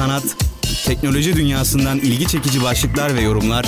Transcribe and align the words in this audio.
sanat, 0.00 0.36
teknoloji 0.86 1.36
dünyasından 1.36 1.98
ilgi 1.98 2.26
çekici 2.26 2.62
başlıklar 2.62 3.14
ve 3.14 3.20
yorumlar 3.20 3.66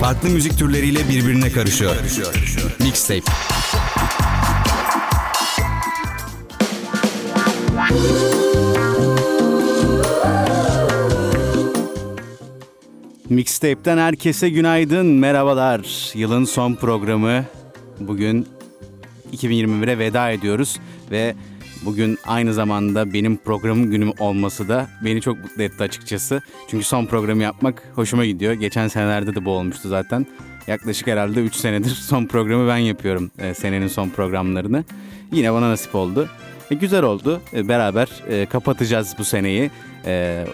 farklı 0.00 0.28
müzik 0.28 0.58
türleriyle 0.58 1.08
birbirine 1.08 1.50
karışıyor. 1.50 1.96
Mixtape. 2.80 3.32
Mixtape'den 13.28 13.98
herkese 13.98 14.48
günaydın, 14.48 15.06
merhabalar. 15.06 16.10
Yılın 16.14 16.44
son 16.44 16.74
programı. 16.74 17.44
Bugün 18.00 18.46
2021'e 19.32 19.98
veda 19.98 20.30
ediyoruz 20.30 20.76
ve 21.10 21.34
bugün 21.82 22.18
aynı 22.26 22.54
zamanda 22.54 23.12
benim 23.12 23.36
programım 23.36 23.90
günüm 23.90 24.12
olması 24.18 24.68
da 24.68 24.88
beni 25.04 25.20
çok 25.20 25.38
mutlu 25.38 25.62
etti 25.62 25.82
açıkçası. 25.82 26.42
Çünkü 26.70 26.84
son 26.84 27.06
programı 27.06 27.42
yapmak 27.42 27.82
hoşuma 27.94 28.24
gidiyor. 28.24 28.52
Geçen 28.52 28.88
senelerde 28.88 29.34
de 29.34 29.44
bu 29.44 29.50
olmuştu 29.50 29.88
zaten. 29.88 30.26
Yaklaşık 30.66 31.06
herhalde 31.06 31.40
3 31.40 31.54
senedir 31.54 31.90
son 32.08 32.26
programı 32.26 32.68
ben 32.68 32.76
yapıyorum 32.76 33.30
e, 33.38 33.54
senenin 33.54 33.88
son 33.88 34.08
programlarını. 34.08 34.84
Yine 35.32 35.52
bana 35.52 35.70
nasip 35.70 35.94
oldu. 35.94 36.28
E, 36.70 36.74
güzel 36.74 37.02
oldu. 37.02 37.40
E, 37.52 37.68
beraber 37.68 38.08
e, 38.28 38.46
kapatacağız 38.46 39.14
bu 39.18 39.24
seneyi. 39.24 39.70
E, 40.06 40.44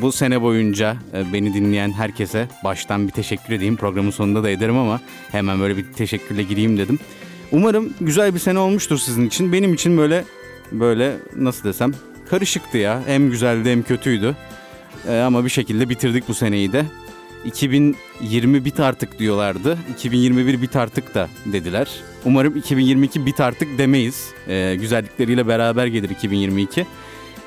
bu 0.00 0.12
sene 0.12 0.42
boyunca 0.42 0.96
e, 1.14 1.32
beni 1.32 1.54
dinleyen 1.54 1.92
herkese 1.92 2.48
baştan 2.64 3.06
bir 3.06 3.12
teşekkür 3.12 3.54
edeyim. 3.54 3.76
Programın 3.76 4.10
sonunda 4.10 4.42
da 4.42 4.50
ederim 4.50 4.76
ama 4.76 5.00
hemen 5.32 5.60
böyle 5.60 5.76
bir 5.76 5.92
teşekkürle 5.92 6.42
gireyim 6.42 6.78
dedim. 6.78 6.98
Umarım 7.52 7.94
güzel 8.00 8.34
bir 8.34 8.38
sene 8.38 8.58
olmuştur 8.58 8.98
sizin 8.98 9.26
için. 9.26 9.52
Benim 9.52 9.74
için 9.74 9.98
böyle 9.98 10.24
böyle 10.72 11.16
nasıl 11.36 11.64
desem 11.64 11.92
karışıktı 12.30 12.78
ya. 12.78 13.02
Hem 13.06 13.30
güzeldi 13.30 13.70
hem 13.70 13.82
kötüydü. 13.82 14.36
E, 15.08 15.20
ama 15.20 15.44
bir 15.44 15.50
şekilde 15.50 15.88
bitirdik 15.88 16.28
bu 16.28 16.34
seneyi 16.34 16.72
de. 16.72 16.84
2020 17.44 18.64
bit 18.64 18.80
artık 18.80 19.18
diyorlardı. 19.18 19.78
2021 19.94 20.62
bit 20.62 20.76
artık 20.76 21.14
da 21.14 21.28
dediler. 21.46 21.88
Umarım 22.24 22.56
2022 22.56 23.26
bit 23.26 23.40
artık 23.40 23.78
demeyiz. 23.78 24.30
E, 24.48 24.76
güzellikleriyle 24.80 25.46
beraber 25.48 25.86
gelir 25.86 26.10
2022. 26.10 26.86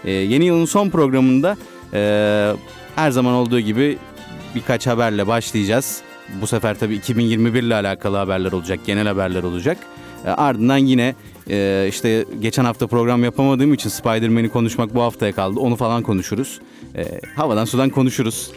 E, 0.05 0.11
yeni 0.11 0.45
yılın 0.45 0.65
son 0.65 0.89
programında 0.89 1.57
e, 1.93 2.51
her 2.95 3.11
zaman 3.11 3.33
olduğu 3.33 3.59
gibi 3.59 3.97
birkaç 4.55 4.87
haberle 4.87 5.27
başlayacağız. 5.27 6.01
Bu 6.41 6.47
sefer 6.47 6.79
tabii 6.79 6.95
2021 6.95 7.63
ile 7.63 7.75
alakalı 7.75 8.17
haberler 8.17 8.51
olacak, 8.51 8.79
genel 8.85 9.07
haberler 9.07 9.43
olacak. 9.43 9.77
E, 10.25 10.29
ardından 10.29 10.77
yine 10.77 11.15
e, 11.49 11.85
işte 11.89 12.25
geçen 12.39 12.65
hafta 12.65 12.87
program 12.87 13.23
yapamadığım 13.23 13.73
için 13.73 13.89
Spider-Man'i 13.89 14.49
konuşmak 14.49 14.95
bu 14.95 15.01
haftaya 15.01 15.31
kaldı. 15.31 15.59
Onu 15.59 15.75
falan 15.75 16.03
konuşuruz. 16.03 16.59
E, 16.95 17.05
havadan 17.35 17.65
sudan 17.65 17.89
konuşuruz. 17.89 18.51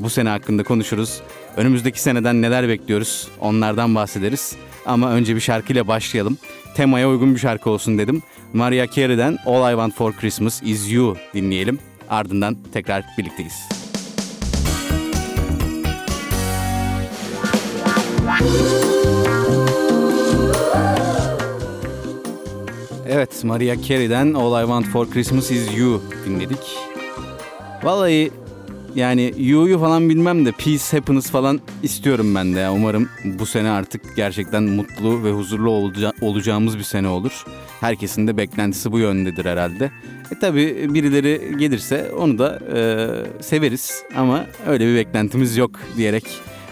Bu 0.00 0.10
sene 0.10 0.28
hakkında 0.28 0.62
konuşuruz. 0.62 1.20
Önümüzdeki 1.56 2.02
seneden 2.02 2.42
neler 2.42 2.68
bekliyoruz 2.68 3.28
onlardan 3.40 3.94
bahsederiz. 3.94 4.56
Ama 4.86 5.10
önce 5.10 5.36
bir 5.36 5.40
şarkıyla 5.40 5.88
başlayalım. 5.88 6.38
Temaya 6.74 7.08
uygun 7.08 7.34
bir 7.34 7.40
şarkı 7.40 7.70
olsun 7.70 7.98
dedim. 7.98 8.22
Mariah 8.52 8.94
Carey'den 8.94 9.38
All 9.46 9.70
I 9.70 9.72
Want 9.72 9.94
For 9.94 10.12
Christmas 10.12 10.62
Is 10.62 10.92
You 10.92 11.16
dinleyelim. 11.34 11.78
Ardından 12.10 12.56
tekrar 12.72 13.04
birlikteyiz. 13.18 13.68
Evet, 23.08 23.44
Mariah 23.44 23.82
Carey'den 23.88 24.34
All 24.34 24.62
I 24.62 24.66
Want 24.66 24.86
For 24.86 25.10
Christmas 25.10 25.50
Is 25.50 25.78
You 25.78 26.02
dinledik. 26.26 26.76
Vallahi 27.82 28.30
yani 28.94 29.34
You'yu 29.38 29.78
falan 29.78 30.08
bilmem 30.08 30.46
de 30.46 30.52
Peace 30.52 30.96
Happiness 30.96 31.30
falan 31.30 31.60
istiyorum 31.82 32.34
ben 32.34 32.54
de. 32.54 32.68
Umarım 32.68 33.08
bu 33.24 33.46
sene 33.46 33.70
artık 33.70 34.16
gerçekten 34.16 34.62
mutlu 34.62 35.24
ve 35.24 35.32
huzurlu 35.32 35.70
olaca- 35.70 36.12
olacağımız 36.20 36.78
bir 36.78 36.82
sene 36.82 37.08
olur. 37.08 37.44
Herkesin 37.80 38.26
de 38.26 38.36
beklentisi 38.36 38.92
bu 38.92 38.98
yöndedir 38.98 39.44
herhalde. 39.44 39.90
E 40.36 40.38
tabi 40.40 40.94
birileri 40.94 41.56
gelirse 41.58 42.10
onu 42.18 42.38
da 42.38 42.58
e, 42.76 42.80
severiz 43.42 44.02
ama 44.16 44.44
öyle 44.66 44.86
bir 44.86 44.94
beklentimiz 44.94 45.56
yok 45.56 45.70
diyerek 45.96 46.24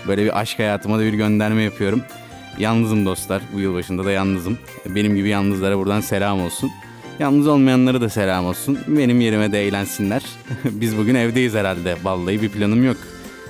böyle 0.09 0.25
bir 0.25 0.41
aşk 0.41 0.59
hayatıma 0.59 0.99
da 0.99 1.03
bir 1.03 1.15
gönderme 1.15 1.63
yapıyorum. 1.63 2.03
Yalnızım 2.59 3.07
dostlar. 3.07 3.43
Bu 3.55 3.61
yıl 3.61 3.75
başında 3.75 4.05
da 4.05 4.11
yalnızım. 4.11 4.59
Benim 4.87 5.17
gibi 5.17 5.29
yalnızlara 5.29 5.79
buradan 5.79 6.01
selam 6.01 6.41
olsun. 6.41 6.71
Yalnız 7.19 7.47
olmayanlara 7.47 8.01
da 8.01 8.09
selam 8.09 8.47
olsun. 8.47 8.79
Benim 8.87 9.21
yerime 9.21 9.53
de 9.53 9.67
eğlensinler. 9.67 10.23
Biz 10.65 10.99
bugün 10.99 11.15
evdeyiz 11.15 11.55
herhalde. 11.55 11.97
Vallahi 12.05 12.43
bir 12.43 12.49
planım 12.49 12.85
yok. 12.85 12.97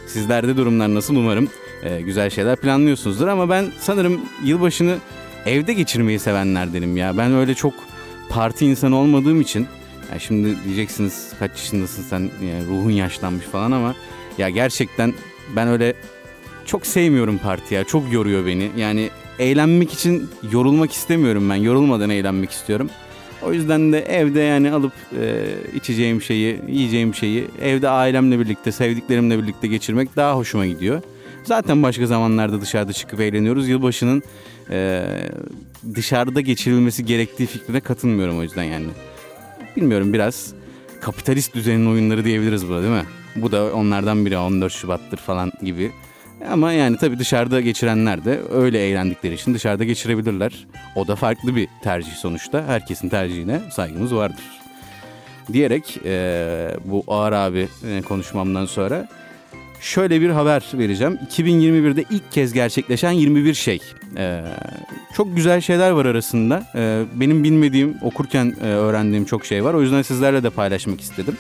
Sizlerde 0.07 0.57
durumlar 0.57 0.95
nasıl 0.95 1.17
umarım 1.17 1.49
e, 1.83 2.01
güzel 2.01 2.31
şeyler 2.31 2.57
planlıyorsunuzdur 2.57 3.29
ama 3.29 3.51
ben 3.51 3.67
sanırım 3.81 4.21
yılbaşını 4.45 4.97
evde 5.47 5.73
geçirmeyi 5.73 6.19
sevenlerdenim 6.19 6.97
ya. 6.97 7.19
Ben 7.19 7.35
öyle 7.35 7.55
çok 7.55 7.75
parti 8.29 8.67
insanı 8.67 8.97
olmadığım 8.97 9.41
için 9.41 9.67
ya 10.13 10.19
şimdi 10.19 10.57
diyeceksiniz 10.65 11.33
kaç 11.39 11.51
yaşındasın 11.51 12.03
sen 12.03 12.21
yani 12.21 12.67
ruhun 12.69 12.91
yaşlanmış 12.91 13.45
falan 13.45 13.73
ama 13.73 13.95
ya 14.39 14.49
gerçekten 14.49 15.15
ben 15.57 15.69
öyle 15.69 15.95
çok 16.67 16.87
sevmiyorum 16.87 17.39
parti 17.39 17.75
ya. 17.75 17.85
Çok 17.85 18.13
yoruyor 18.13 18.47
beni. 18.47 18.71
Yani 18.77 19.11
eğlenmek 19.39 19.93
için 19.93 20.29
yorulmak 20.53 20.93
istemiyorum 20.93 21.51
ben. 21.51 21.55
Yorulmadan 21.55 22.11
eğlenmek 22.11 22.51
istiyorum. 22.51 22.91
O 23.43 23.53
yüzden 23.53 23.93
de 23.93 24.01
evde 24.01 24.41
yani 24.41 24.73
alıp 24.73 24.93
e, 25.21 25.45
içeceğim 25.75 26.23
şeyi, 26.23 26.61
yiyeceğim 26.69 27.15
şeyi 27.15 27.45
evde 27.63 27.89
ailemle 27.89 28.41
birlikte, 28.41 28.73
sevdiklerimle 28.73 29.43
birlikte 29.43 29.69
geçirmek 29.69 30.17
daha 30.17 30.37
hoşuma 30.37 30.67
gidiyor. 30.67 31.03
Zaten 31.45 31.83
başka 31.83 32.07
zamanlarda 32.07 32.61
dışarıda 32.61 32.93
çıkıp 32.93 33.21
eğleniyoruz. 33.21 33.69
Yılbaşının 33.69 34.23
e, 34.71 35.05
dışarıda 35.95 36.41
geçirilmesi 36.41 37.05
gerektiği 37.05 37.47
fikrine 37.47 37.81
katılmıyorum 37.81 38.39
o 38.39 38.43
yüzden 38.43 38.63
yani. 38.63 38.87
Bilmiyorum 39.77 40.13
biraz 40.13 40.55
kapitalist 41.01 41.55
düzenin 41.55 41.87
oyunları 41.87 42.25
diyebiliriz 42.25 42.69
buna 42.69 42.83
değil 42.83 42.93
mi? 42.95 43.07
Bu 43.37 43.53
da 43.53 43.75
onlardan 43.75 44.27
biri 44.27 44.39
14 44.39 44.73
Şubat'tır 44.73 45.17
falan 45.17 45.53
gibi. 45.63 45.93
Ama 46.51 46.73
yani 46.73 46.97
tabii 46.97 47.19
dışarıda 47.19 47.61
geçirenler 47.61 48.25
de 48.25 48.41
öyle 48.53 48.89
eğlendikleri 48.89 49.35
için 49.35 49.55
dışarıda 49.55 49.85
geçirebilirler. 49.85 50.67
O 50.97 51.07
da 51.07 51.17
farklı 51.17 51.57
bir 51.57 51.69
tercih 51.83 52.13
sonuçta. 52.13 52.65
Herkesin 52.67 53.09
tercihine 53.09 53.61
saygımız 53.71 54.15
vardır. 54.15 54.45
Diyerek 55.53 55.99
e, 56.05 56.77
bu 56.85 57.05
Ağır 57.09 57.33
abi 57.33 57.69
e, 57.89 58.03
konuşmamdan 58.03 58.67
sonra 58.67 59.09
şöyle 59.81 60.21
bir 60.21 60.31
haber 60.31 60.63
vereceğim. 60.75 61.19
2021'de 61.31 62.05
ilk 62.11 62.33
kez 62.33 62.53
gerçekleşen 62.53 63.11
21 63.11 63.55
şey. 63.55 63.81
E, 64.17 64.43
çok 65.15 65.37
güzel 65.37 65.61
şeyler 65.61 65.91
var 65.91 66.07
arasında. 66.07 66.67
E, 66.75 67.05
benim 67.15 67.45
bilmediğim, 67.45 67.97
okurken 68.03 68.57
e, 68.63 68.67
öğrendiğim 68.67 69.25
çok 69.25 69.47
şey 69.47 69.65
var. 69.65 69.75
O 69.75 69.83
yüzden 69.83 70.03
sizlerle 70.03 70.43
de 70.43 70.51
paylaşmak 70.51 71.01
istedim. 71.01 71.37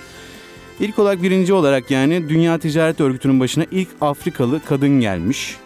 İlk 0.80 0.98
olarak 0.98 1.22
birinci 1.22 1.52
olarak 1.52 1.90
yani 1.90 2.28
Dünya 2.28 2.58
Ticaret 2.58 3.00
Örgütü'nün 3.00 3.40
başına 3.40 3.64
ilk 3.70 3.88
Afrikalı 4.00 4.60
kadın 4.64 5.00
gelmiş. 5.00 5.56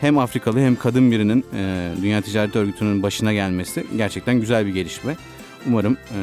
Hem 0.00 0.18
Afrikalı 0.18 0.60
hem 0.60 0.76
kadın 0.76 1.10
birinin 1.10 1.44
e, 1.54 1.90
Dünya 2.02 2.20
Ticaret 2.20 2.56
Örgütü'nün 2.56 3.02
başına 3.02 3.32
gelmesi 3.32 3.86
gerçekten 3.96 4.40
güzel 4.40 4.66
bir 4.66 4.74
gelişme. 4.74 5.16
Umarım 5.66 5.92
e, 5.92 6.20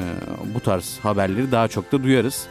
bu 0.56 0.59
tarz 0.59 1.00
haberleri 1.04 1.52
daha 1.52 1.68
çok 1.68 1.92
da 1.92 2.04
duyarız. 2.04 2.48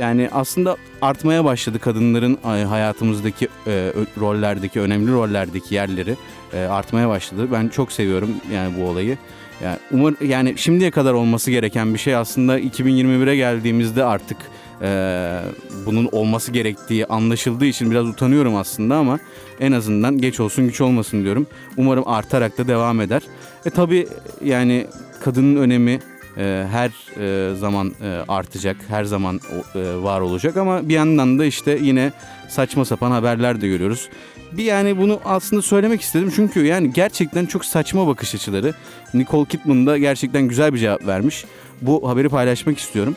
Yani 0.00 0.28
aslında 0.32 0.76
artmaya 1.02 1.44
başladı 1.44 1.78
kadınların 1.78 2.38
e, 2.44 2.64
hayatımızdaki 2.64 3.48
e, 3.66 3.92
rollerdeki, 4.20 4.80
önemli 4.80 5.12
rollerdeki 5.12 5.74
yerleri 5.74 6.16
e, 6.52 6.58
artmaya 6.58 7.08
başladı. 7.08 7.48
Ben 7.52 7.68
çok 7.68 7.92
seviyorum 7.92 8.30
yani 8.52 8.76
bu 8.78 8.84
olayı. 8.84 9.18
Yani 9.64 9.78
umar 9.90 10.14
yani 10.20 10.58
şimdiye 10.58 10.90
kadar 10.90 11.12
olması 11.12 11.50
gereken 11.50 11.94
bir 11.94 11.98
şey 11.98 12.16
aslında 12.16 12.60
2021'e 12.60 13.36
geldiğimizde 13.36 14.04
artık 14.04 14.36
e, 14.82 15.40
bunun 15.86 16.08
olması 16.12 16.52
gerektiği 16.52 17.06
anlaşıldığı 17.06 17.66
için 17.66 17.90
biraz 17.90 18.06
utanıyorum 18.06 18.56
aslında 18.56 18.96
ama 18.96 19.18
en 19.60 19.72
azından 19.72 20.18
geç 20.18 20.40
olsun 20.40 20.66
güç 20.66 20.80
olmasın 20.80 21.24
diyorum. 21.24 21.46
Umarım 21.76 22.08
artarak 22.08 22.58
da 22.58 22.68
devam 22.68 23.00
eder. 23.00 23.22
E 23.66 23.70
tabi 23.70 24.08
yani 24.44 24.86
kadının 25.20 25.56
önemi 25.56 25.98
e, 26.36 26.66
her 26.70 26.90
e, 27.20 27.54
zaman 27.54 27.94
e, 28.02 28.24
artacak, 28.28 28.76
her 28.88 29.04
zaman 29.04 29.40
e, 29.74 29.80
var 30.02 30.20
olacak 30.20 30.56
ama 30.56 30.88
bir 30.88 30.94
yandan 30.94 31.38
da 31.38 31.44
işte 31.44 31.78
yine 31.82 32.12
saçma 32.48 32.84
sapan 32.84 33.10
haberler 33.10 33.60
de 33.60 33.68
görüyoruz. 33.68 34.08
Bir 34.52 34.64
yani 34.64 34.98
bunu 34.98 35.20
aslında 35.24 35.62
söylemek 35.62 36.00
istedim 36.00 36.32
çünkü 36.36 36.64
yani 36.64 36.92
gerçekten 36.92 37.46
çok 37.46 37.64
saçma 37.64 38.06
bakış 38.06 38.34
açıları. 38.34 38.74
Nicole 39.14 39.48
Kidman 39.48 39.86
da 39.86 39.98
gerçekten 39.98 40.42
güzel 40.42 40.74
bir 40.74 40.78
cevap 40.78 41.06
vermiş. 41.06 41.44
Bu 41.82 42.08
haberi 42.08 42.28
paylaşmak 42.28 42.78
istiyorum. 42.78 43.16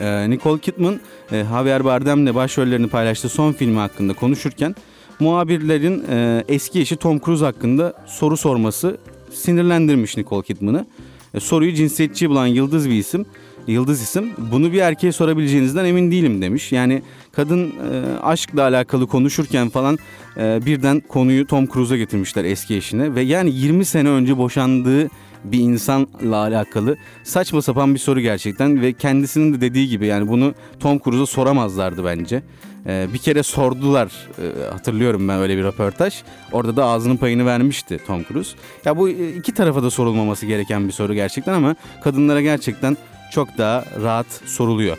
Ee, 0.00 0.30
Nicole 0.30 0.60
Kidman 0.60 1.00
e, 1.32 1.44
Javier 1.50 1.84
Bardem'le 1.84 2.34
başrollerini 2.34 2.88
paylaştığı 2.88 3.28
son 3.28 3.52
filmi 3.52 3.78
hakkında 3.78 4.12
konuşurken 4.12 4.74
muhabirlerin 5.20 6.04
e, 6.10 6.44
eski 6.48 6.80
eşi 6.80 6.96
Tom 6.96 7.20
Cruise 7.20 7.44
hakkında 7.44 7.94
soru 8.06 8.36
sorması 8.36 8.98
sinirlendirmiş 9.32 10.16
Nicole 10.16 10.42
Kidman'ı. 10.42 10.86
E, 11.34 11.40
soruyu 11.40 11.74
cinsiyetçi 11.74 12.30
bulan 12.30 12.46
yıldız 12.46 12.88
bir 12.88 12.94
isim 12.94 13.26
yıldız 13.66 14.02
isim. 14.02 14.30
Bunu 14.52 14.72
bir 14.72 14.78
erkeğe 14.78 15.12
sorabileceğinizden 15.12 15.84
emin 15.84 16.10
değilim 16.10 16.42
demiş. 16.42 16.72
Yani 16.72 17.02
kadın 17.32 17.66
e, 17.66 18.18
aşkla 18.22 18.62
alakalı 18.62 19.06
konuşurken 19.06 19.68
falan 19.68 19.98
birden 20.36 21.00
konuyu 21.00 21.46
Tom 21.46 21.66
Cruise'a 21.66 21.96
getirmişler 21.96 22.44
eski 22.44 22.76
eşine. 22.76 23.14
Ve 23.14 23.22
yani 23.22 23.50
20 23.54 23.84
sene 23.84 24.08
önce 24.08 24.38
boşandığı 24.38 25.10
bir 25.44 25.58
insanla 25.58 26.36
alakalı 26.36 26.96
saçma 27.24 27.62
sapan 27.62 27.94
bir 27.94 27.98
soru 27.98 28.20
gerçekten 28.20 28.82
ve 28.82 28.92
kendisinin 28.92 29.54
de 29.54 29.60
dediği 29.60 29.88
gibi 29.88 30.06
yani 30.06 30.28
bunu 30.28 30.54
Tom 30.80 30.98
Cruise'a 30.98 31.26
soramazlardı 31.26 32.04
bence. 32.04 32.42
Ee, 32.86 33.06
bir 33.12 33.18
kere 33.18 33.42
sordular 33.42 34.12
ee, 34.38 34.70
hatırlıyorum 34.72 35.28
ben 35.28 35.38
öyle 35.38 35.56
bir 35.56 35.64
röportaj. 35.64 36.14
Orada 36.52 36.76
da 36.76 36.84
ağzının 36.84 37.16
payını 37.16 37.46
vermişti 37.46 38.00
Tom 38.06 38.24
Cruise. 38.24 38.56
Ya 38.84 38.96
bu 38.96 39.08
e, 39.08 39.28
iki 39.28 39.54
tarafa 39.54 39.82
da 39.82 39.90
sorulmaması 39.90 40.46
gereken 40.46 40.86
bir 40.86 40.92
soru 40.92 41.14
gerçekten 41.14 41.52
ama 41.52 41.76
kadınlara 42.02 42.40
gerçekten 42.40 42.96
çok 43.30 43.58
daha 43.58 43.84
rahat 44.02 44.26
soruluyor. 44.46 44.98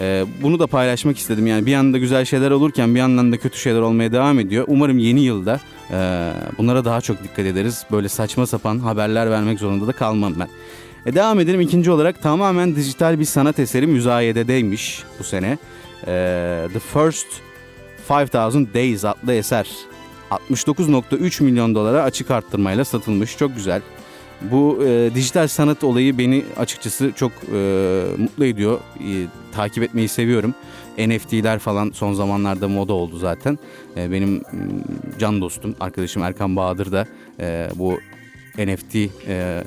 Ee, 0.00 0.24
bunu 0.42 0.58
da 0.58 0.66
paylaşmak 0.66 1.18
istedim. 1.18 1.46
Yani 1.46 1.66
bir 1.66 1.70
yanda 1.70 1.98
güzel 1.98 2.24
şeyler 2.24 2.50
olurken 2.50 2.94
bir 2.94 3.00
yandan 3.00 3.32
da 3.32 3.36
kötü 3.36 3.58
şeyler 3.58 3.80
olmaya 3.80 4.12
devam 4.12 4.40
ediyor. 4.40 4.64
Umarım 4.68 4.98
yeni 4.98 5.20
yılda 5.20 5.60
e, 5.90 6.30
bunlara 6.58 6.84
daha 6.84 7.00
çok 7.00 7.22
dikkat 7.22 7.46
ederiz. 7.46 7.84
Böyle 7.92 8.08
saçma 8.08 8.46
sapan 8.46 8.78
haberler 8.78 9.30
vermek 9.30 9.58
zorunda 9.58 9.86
da 9.86 9.92
kalmam 9.92 10.34
ben. 10.40 10.48
E, 11.06 11.14
devam 11.14 11.40
edelim. 11.40 11.60
İkinci 11.60 11.90
olarak 11.90 12.22
tamamen 12.22 12.76
dijital 12.76 13.20
bir 13.20 13.24
sanat 13.24 13.58
eseri 13.58 13.86
müzayededeymiş 13.86 15.02
bu 15.18 15.24
sene. 15.24 15.58
E, 16.06 16.68
The 16.72 16.78
First 16.78 17.26
5000 18.10 18.68
Days 18.74 19.04
adlı 19.04 19.34
eser 19.34 19.68
69.3 20.30 21.42
milyon 21.42 21.74
dolara 21.74 22.02
açık 22.02 22.30
arttırmayla 22.30 22.84
satılmış. 22.84 23.38
Çok 23.38 23.56
güzel. 23.56 23.82
Bu 24.50 24.84
e, 24.86 25.10
dijital 25.14 25.48
sanat 25.48 25.84
olayı 25.84 26.18
beni 26.18 26.44
açıkçası 26.56 27.12
çok 27.16 27.32
e, 27.32 27.56
mutlu 28.18 28.44
ediyor. 28.44 28.80
E, 29.00 29.26
takip 29.52 29.82
etmeyi 29.82 30.08
seviyorum. 30.08 30.54
NFT'ler 30.98 31.58
falan 31.58 31.90
son 31.90 32.12
zamanlarda 32.12 32.68
moda 32.68 32.92
oldu 32.92 33.18
zaten. 33.18 33.58
E, 33.96 34.12
benim 34.12 34.42
can 35.18 35.40
dostum, 35.40 35.74
arkadaşım 35.80 36.22
Erkan 36.22 36.56
Bahadır 36.56 36.92
da 36.92 37.06
e, 37.40 37.68
bu 37.74 37.98
NFT 38.58 38.96
e, 39.28 39.64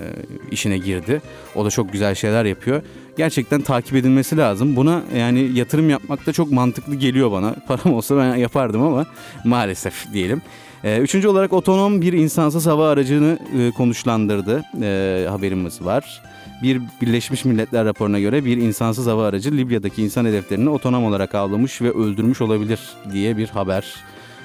işine 0.52 0.78
girdi. 0.78 1.22
O 1.56 1.66
da 1.66 1.70
çok 1.70 1.92
güzel 1.92 2.16
şeyler 2.16 2.46
yapıyor. 2.46 2.82
Gerçekten 3.18 3.62
takip 3.62 3.96
edilmesi 3.96 4.38
lazım. 4.38 4.76
Buna 4.76 5.02
yani 5.16 5.52
yatırım 5.54 5.90
yapmak 5.90 6.26
da 6.26 6.34
çok 6.34 6.52
mantıklı 6.52 6.96
geliyor 6.96 7.32
bana. 7.32 7.56
Param 7.68 7.94
olsa 7.94 8.18
ben 8.18 8.36
yapardım 8.36 8.82
ama 8.82 9.06
maalesef 9.44 10.14
diyelim. 10.14 10.42
E, 10.84 10.98
üçüncü 10.98 11.28
olarak 11.28 11.54
otonom 11.54 12.02
bir 12.02 12.14
insansız 12.14 12.68
hava 12.68 12.90
aracını 12.90 13.40
e, 13.60 13.72
konuşlandırdı 13.72 14.64
e, 14.82 15.26
haberimiz 15.30 15.86
var. 15.86 16.22
Bir 16.64 16.82
Birleşmiş 17.02 17.46
Milletler 17.46 17.86
raporuna 17.86 18.20
göre 18.20 18.46
bir 18.46 18.58
insansız 18.58 19.08
hava 19.08 19.28
aracı 19.28 19.52
Libya'daki 19.52 20.04
insan 20.04 20.26
hedeflerini 20.26 20.70
otonom 20.70 21.06
olarak 21.06 21.36
avlamış 21.36 21.82
ve 21.82 21.92
öldürmüş 21.92 22.42
olabilir 22.42 22.80
diye 23.14 23.38
bir 23.38 23.48
haber. 23.48 23.96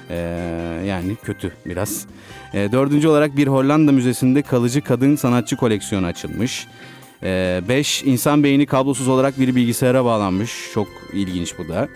Ee, 0.09 0.15
yani 0.87 1.15
kötü 1.23 1.51
biraz. 1.65 2.05
Ee, 2.53 2.69
dördüncü 2.71 3.07
olarak 3.07 3.37
bir 3.37 3.47
Hollanda 3.47 3.91
müzesinde 3.91 4.41
kalıcı 4.41 4.81
kadın 4.81 5.15
sanatçı 5.15 5.55
koleksiyonu 5.55 6.05
açılmış. 6.05 6.67
Ee, 7.23 7.61
beş 7.69 8.03
insan 8.03 8.43
beyni 8.43 8.65
kablosuz 8.65 9.07
olarak 9.07 9.39
bir 9.39 9.55
bilgisayara 9.55 10.05
bağlanmış. 10.05 10.51
Çok 10.73 10.87
ilginç 11.13 11.53
bu 11.57 11.67
da. 11.67 11.87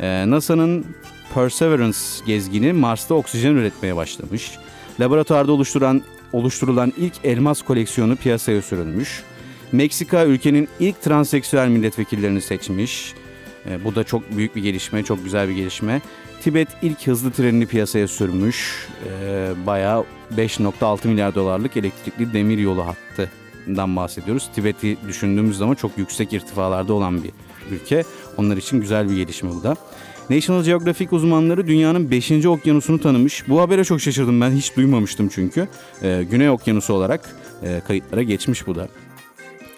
Ee, 0.00 0.30
NASA'nın 0.30 0.86
Perseverance 1.34 1.98
gezgini 2.26 2.72
Mars'ta 2.72 3.14
oksijen 3.14 3.54
üretmeye 3.54 3.96
başlamış. 3.96 4.58
Laboratuvarda 5.00 5.52
oluşturan 5.52 6.02
oluşturulan 6.32 6.92
ilk 6.96 7.12
elmas 7.24 7.62
koleksiyonu 7.62 8.16
piyasaya 8.16 8.62
sürülmüş. 8.62 9.22
Meksika 9.72 10.24
ülkenin 10.24 10.68
ilk 10.80 11.02
transseksüel 11.02 11.68
milletvekillerini 11.68 12.40
seçmiş. 12.40 13.14
E, 13.70 13.84
bu 13.84 13.94
da 13.94 14.04
çok 14.04 14.36
büyük 14.36 14.56
bir 14.56 14.62
gelişme, 14.62 15.02
çok 15.02 15.24
güzel 15.24 15.48
bir 15.48 15.54
gelişme. 15.54 16.02
Tibet 16.42 16.68
ilk 16.82 17.06
hızlı 17.06 17.30
trenini 17.30 17.66
piyasaya 17.66 18.08
sürmüş. 18.08 18.88
E, 19.08 19.50
bayağı 19.66 20.04
5.6 20.36 21.08
milyar 21.08 21.34
dolarlık 21.34 21.76
elektrikli 21.76 22.32
demir 22.32 22.58
yolu 22.58 22.84
hattından 22.86 23.96
bahsediyoruz. 23.96 24.50
Tibet'i 24.54 24.96
düşündüğümüz 25.08 25.58
zaman 25.58 25.74
çok 25.74 25.98
yüksek 25.98 26.32
irtifalarda 26.32 26.92
olan 26.92 27.24
bir 27.24 27.30
ülke. 27.70 28.04
Onlar 28.36 28.56
için 28.56 28.80
güzel 28.80 29.10
bir 29.10 29.16
gelişme 29.16 29.50
bu 29.50 29.62
da. 29.62 29.76
National 30.32 30.64
Geographic 30.64 31.08
uzmanları 31.10 31.66
dünyanın 31.66 32.10
5. 32.10 32.46
okyanusunu 32.46 33.00
tanımış. 33.00 33.48
Bu 33.48 33.60
habere 33.60 33.84
çok 33.84 34.00
şaşırdım 34.00 34.40
ben 34.40 34.50
hiç 34.50 34.76
duymamıştım 34.76 35.28
çünkü. 35.28 35.68
Ee, 36.02 36.24
Güney 36.30 36.50
Okyanusu 36.50 36.94
olarak 36.94 37.36
e, 37.62 37.80
kayıtlara 37.86 38.22
geçmiş 38.22 38.66
bu 38.66 38.74
da. 38.74 38.88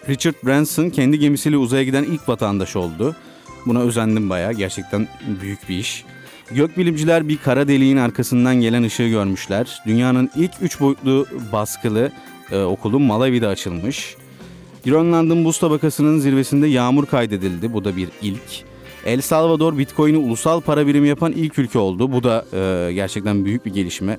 Richard 0.09 0.35
Branson 0.45 0.89
kendi 0.89 1.19
gemisiyle 1.19 1.57
uzaya 1.57 1.83
giden 1.83 2.03
ilk 2.03 2.29
vatandaş 2.29 2.75
oldu. 2.75 3.15
Buna 3.65 3.81
özendim 3.81 4.29
bayağı. 4.29 4.53
Gerçekten 4.53 5.07
büyük 5.41 5.69
bir 5.69 5.77
iş. 5.77 6.05
Gökbilimciler 6.51 7.27
bir 7.27 7.37
kara 7.37 7.67
deliğin 7.67 7.97
arkasından 7.97 8.55
gelen 8.55 8.83
ışığı 8.83 9.07
görmüşler. 9.07 9.81
Dünyanın 9.87 10.29
ilk 10.35 10.51
üç 10.61 10.79
boyutlu 10.79 11.27
baskılı 11.51 12.11
e, 12.51 12.61
okulu 12.61 12.99
Malawi'de 12.99 13.47
açılmış. 13.47 14.15
Grönland'ın 14.85 15.45
buz 15.45 15.59
tabakasının 15.59 16.19
zirvesinde 16.19 16.67
yağmur 16.67 17.05
kaydedildi. 17.05 17.73
Bu 17.73 17.85
da 17.85 17.97
bir 17.97 18.09
ilk. 18.21 18.74
El 19.05 19.21
Salvador 19.21 19.77
Bitcoin'i 19.77 20.17
ulusal 20.17 20.61
para 20.61 20.87
birimi 20.87 21.07
yapan 21.07 21.31
ilk 21.31 21.59
ülke 21.59 21.79
oldu. 21.79 22.11
Bu 22.11 22.23
da 22.23 22.45
e, 22.53 22.93
gerçekten 22.93 23.45
büyük 23.45 23.65
bir 23.65 23.73
gelişme. 23.73 24.17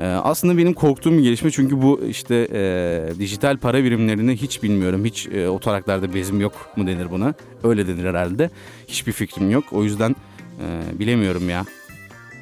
E, 0.00 0.06
aslında 0.06 0.58
benim 0.58 0.74
korktuğum 0.74 1.12
bir 1.12 1.22
gelişme 1.22 1.50
çünkü 1.50 1.82
bu 1.82 2.00
işte 2.08 2.48
e, 2.52 3.18
dijital 3.18 3.56
para 3.56 3.84
birimlerini 3.84 4.36
hiç 4.36 4.62
bilmiyorum. 4.62 5.04
Hiç 5.04 5.28
e, 5.28 5.48
o 5.48 5.58
taraklarda 5.58 6.14
bezim 6.14 6.40
yok 6.40 6.52
mu 6.76 6.86
denir 6.86 7.10
buna? 7.10 7.34
Öyle 7.64 7.86
denir 7.86 8.04
herhalde. 8.04 8.50
Hiçbir 8.88 9.12
fikrim 9.12 9.50
yok. 9.50 9.64
O 9.72 9.84
yüzden 9.84 10.16
e, 10.60 10.98
bilemiyorum 10.98 11.50
ya. 11.50 11.64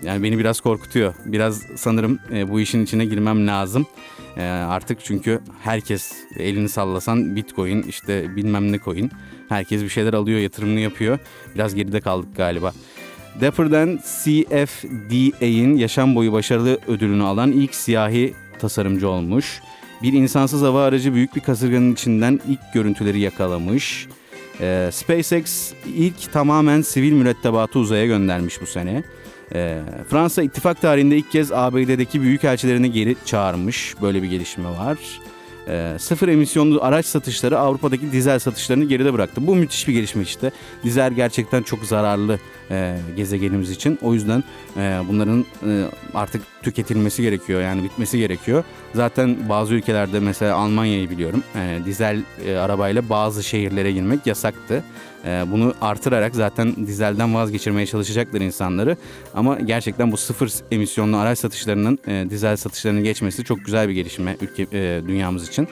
Yani 0.02 0.22
beni 0.22 0.38
biraz 0.38 0.60
korkutuyor. 0.60 1.14
Biraz 1.24 1.62
sanırım 1.76 2.18
e, 2.32 2.50
bu 2.50 2.60
işin 2.60 2.84
içine 2.84 3.04
girmem 3.04 3.46
lazım. 3.46 3.86
E, 4.36 4.42
artık 4.44 4.98
çünkü 5.04 5.40
herkes 5.62 6.12
elini 6.38 6.68
sallasan 6.68 7.36
Bitcoin 7.36 7.82
işte 7.82 8.36
bilmem 8.36 8.72
ne 8.72 8.78
coin. 8.78 9.10
Herkes 9.48 9.82
bir 9.82 9.88
şeyler 9.88 10.14
alıyor, 10.14 10.40
yatırımını 10.40 10.80
yapıyor. 10.80 11.18
Biraz 11.54 11.74
geride 11.74 12.00
kaldık 12.00 12.36
galiba. 12.36 12.72
Dapper'dan 13.40 14.00
CFDA'in 14.24 15.76
yaşam 15.76 16.14
boyu 16.14 16.32
başarılı 16.32 16.78
ödülünü 16.88 17.22
alan 17.22 17.52
ilk 17.52 17.74
siyahi 17.74 18.34
tasarımcı 18.58 19.08
olmuş. 19.08 19.60
Bir 20.02 20.12
insansız 20.12 20.62
hava 20.62 20.84
aracı 20.84 21.14
büyük 21.14 21.36
bir 21.36 21.40
kasırganın 21.40 21.92
içinden 21.92 22.40
ilk 22.48 22.60
görüntüleri 22.74 23.20
yakalamış. 23.20 24.08
Ee, 24.60 24.88
SpaceX 24.92 25.72
ilk 25.96 26.32
tamamen 26.32 26.82
sivil 26.82 27.12
mürettebatı 27.12 27.78
uzaya 27.78 28.06
göndermiş 28.06 28.60
bu 28.60 28.66
sene. 28.66 29.02
Ee, 29.54 29.80
Fransa 30.08 30.42
ittifak 30.42 30.80
tarihinde 30.80 31.16
ilk 31.16 31.32
kez 31.32 31.52
ABD'deki 31.52 32.22
büyükelçilerini 32.22 32.92
geri 32.92 33.16
çağırmış. 33.24 33.94
Böyle 34.02 34.22
bir 34.22 34.30
gelişme 34.30 34.68
var 34.68 34.98
e, 35.68 35.96
sıfır 35.98 36.28
emisyonlu 36.28 36.82
araç 36.82 37.06
satışları 37.06 37.58
Avrupa'daki 37.58 38.12
dizel 38.12 38.38
satışlarını 38.38 38.84
geride 38.84 39.12
bıraktı. 39.12 39.46
Bu 39.46 39.56
müthiş 39.56 39.88
bir 39.88 39.92
gelişme 39.92 40.22
işte. 40.22 40.50
Dizel 40.84 41.12
gerçekten 41.12 41.62
çok 41.62 41.84
zararlı 41.84 42.38
e, 42.70 42.96
gezegenimiz 43.16 43.70
için. 43.70 43.98
O 44.02 44.14
yüzden 44.14 44.44
e, 44.76 45.00
bunların 45.08 45.44
e, 45.66 45.84
artık 46.14 46.42
tüketilmesi 46.62 47.22
gerekiyor 47.22 47.60
yani 47.60 47.82
bitmesi 47.82 48.18
gerekiyor. 48.18 48.64
Zaten 48.94 49.36
bazı 49.48 49.74
ülkelerde 49.74 50.20
mesela 50.20 50.56
Almanya'yı 50.56 51.10
biliyorum 51.10 51.42
e, 51.56 51.78
dizel 51.84 52.22
e, 52.46 52.56
arabayla 52.56 53.08
bazı 53.08 53.42
şehirlere 53.42 53.92
girmek 53.92 54.26
yasaktı. 54.26 54.84
E, 55.24 55.44
bunu 55.52 55.74
artırarak 55.80 56.34
zaten 56.34 56.86
dizelden 56.86 57.34
vazgeçirmeye 57.34 57.86
çalışacaklar 57.86 58.40
insanları. 58.40 58.96
Ama 59.34 59.60
gerçekten 59.60 60.12
bu 60.12 60.16
sıfır 60.16 60.52
emisyonlu 60.70 61.16
araç 61.16 61.38
satışlarının 61.38 61.98
e, 62.06 62.26
dizel 62.30 62.56
satışlarının 62.56 63.04
geçmesi 63.04 63.44
çok 63.44 63.64
güzel 63.64 63.88
bir 63.88 63.94
gelişme 63.94 64.36
ülke 64.40 64.66
e, 64.72 65.02
dünyamız 65.08 65.48
için. 65.48 65.68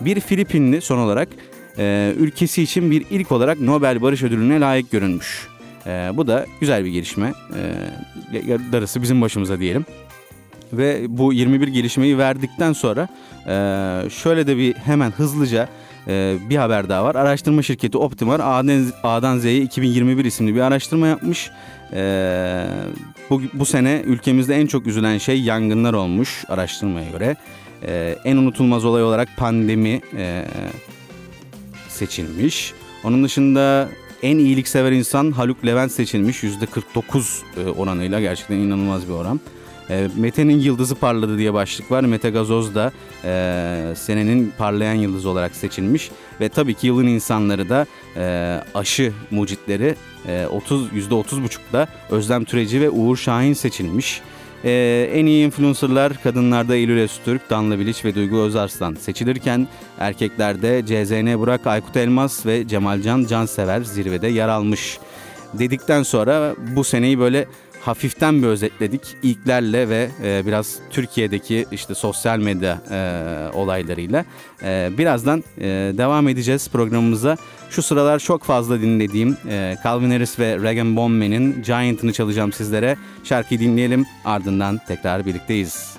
Bir 0.00 0.20
Filipinli 0.20 0.80
son 0.80 0.98
olarak 0.98 1.28
e, 1.78 2.14
ülkesi 2.18 2.62
için 2.62 2.90
bir 2.90 3.06
ilk 3.10 3.32
olarak 3.32 3.60
Nobel 3.60 4.02
Barış 4.02 4.22
Ödülü'ne 4.22 4.60
layık 4.60 4.90
görünmüş. 4.90 5.48
E, 5.86 6.10
bu 6.14 6.26
da 6.26 6.46
güzel 6.60 6.84
bir 6.84 6.90
gelişme. 6.90 7.32
E, 8.32 8.72
darısı 8.72 9.02
bizim 9.02 9.22
başımıza 9.22 9.58
diyelim. 9.60 9.84
Ve 10.72 11.06
bu 11.08 11.32
21 11.32 11.68
gelişmeyi 11.68 12.18
verdikten 12.18 12.72
sonra 12.72 13.08
e, 13.46 14.10
şöyle 14.10 14.46
de 14.46 14.56
bir 14.56 14.74
hemen 14.74 15.10
hızlıca 15.10 15.68
e, 16.08 16.36
bir 16.50 16.56
haber 16.56 16.88
daha 16.88 17.04
var. 17.04 17.14
Araştırma 17.14 17.62
şirketi 17.62 17.98
Optimar 17.98 18.40
A'dan, 18.40 18.86
A'dan 19.02 19.38
Z'ye 19.38 19.62
2021 19.62 20.24
isimli 20.24 20.54
bir 20.54 20.60
araştırma 20.60 21.06
yapmış. 21.06 21.50
E, 21.92 22.66
bu, 23.30 23.42
bu 23.52 23.64
sene 23.64 24.02
ülkemizde 24.06 24.54
en 24.54 24.66
çok 24.66 24.86
üzülen 24.86 25.18
şey 25.18 25.40
yangınlar 25.40 25.92
olmuş 25.94 26.44
araştırmaya 26.48 27.10
göre. 27.10 27.36
E, 27.86 28.16
en 28.24 28.36
unutulmaz 28.36 28.84
olay 28.84 29.02
olarak 29.02 29.28
pandemi 29.36 30.00
e, 30.16 30.44
seçilmiş. 31.88 32.72
Onun 33.04 33.24
dışında 33.24 33.88
en 34.22 34.38
iyiliksever 34.38 34.92
insan 34.92 35.32
Haluk 35.32 35.66
Levent 35.66 35.92
seçilmiş. 35.92 36.44
%49 36.44 37.42
e, 37.56 37.70
oranıyla 37.70 38.20
gerçekten 38.20 38.56
inanılmaz 38.56 39.08
bir 39.08 39.12
oran. 39.12 39.40
E, 39.90 40.08
Mete'nin 40.16 40.58
yıldızı 40.58 40.94
parladı 40.94 41.38
diye 41.38 41.54
başlık 41.54 41.90
var. 41.90 42.04
Mete 42.04 42.30
Gazoz 42.30 42.74
da 42.74 42.92
e, 43.24 43.94
senenin 43.96 44.52
parlayan 44.58 44.94
yıldızı 44.94 45.28
olarak 45.28 45.56
seçilmiş. 45.56 46.10
Ve 46.40 46.48
tabii 46.48 46.74
ki 46.74 46.86
yılın 46.86 47.06
insanları 47.06 47.68
da 47.68 47.86
e, 48.16 48.56
aşı 48.74 49.12
mucitleri 49.30 49.94
e, 50.28 50.46
30 50.46 50.88
%30,5'da 50.88 51.88
Özlem 52.10 52.44
Türeci 52.44 52.80
ve 52.80 52.90
Uğur 52.90 53.16
Şahin 53.16 53.52
seçilmiş. 53.52 54.22
Ee, 54.64 55.10
en 55.12 55.26
iyi 55.26 55.46
influencerlar 55.46 56.22
kadınlarda 56.22 56.74
Eylül 56.74 57.00
Öztürk, 57.00 57.50
Danla 57.50 57.78
Bilic 57.78 58.04
ve 58.04 58.14
Duygu 58.14 58.36
Özarslan 58.36 58.94
seçilirken 58.94 59.68
erkeklerde 59.98 60.82
CZN 60.86 61.38
Burak, 61.38 61.66
Aykut 61.66 61.96
Elmas 61.96 62.46
ve 62.46 62.68
Cemalcan 62.68 63.24
Cansever 63.24 63.80
zirvede 63.80 64.28
yer 64.28 64.48
almış. 64.48 64.98
Dedikten 65.54 66.02
sonra 66.02 66.54
bu 66.76 66.84
seneyi 66.84 67.18
böyle 67.18 67.46
hafiften 67.86 68.42
bir 68.42 68.46
özetledik. 68.46 69.16
İlklerle 69.22 69.88
ve 69.88 70.08
e, 70.24 70.46
biraz 70.46 70.78
Türkiye'deki 70.90 71.66
işte 71.72 71.94
sosyal 71.94 72.38
medya 72.38 72.80
e, 72.90 73.56
olaylarıyla. 73.56 74.24
E, 74.62 74.90
birazdan 74.98 75.44
e, 75.58 75.64
devam 75.98 76.28
edeceğiz 76.28 76.68
programımıza. 76.68 77.36
Şu 77.70 77.82
sıralar 77.82 78.18
çok 78.18 78.44
fazla 78.44 78.80
dinlediğim 78.80 79.36
e, 79.48 79.76
Calvin 79.84 80.10
Harris 80.10 80.38
ve 80.38 80.58
Regan 80.58 80.96
Bonman'in 80.96 81.62
Giant'ını 81.62 82.12
çalacağım 82.12 82.52
sizlere. 82.52 82.96
Şarkıyı 83.24 83.60
dinleyelim 83.60 84.06
ardından 84.24 84.80
tekrar 84.88 85.26
birlikteyiz. 85.26 85.96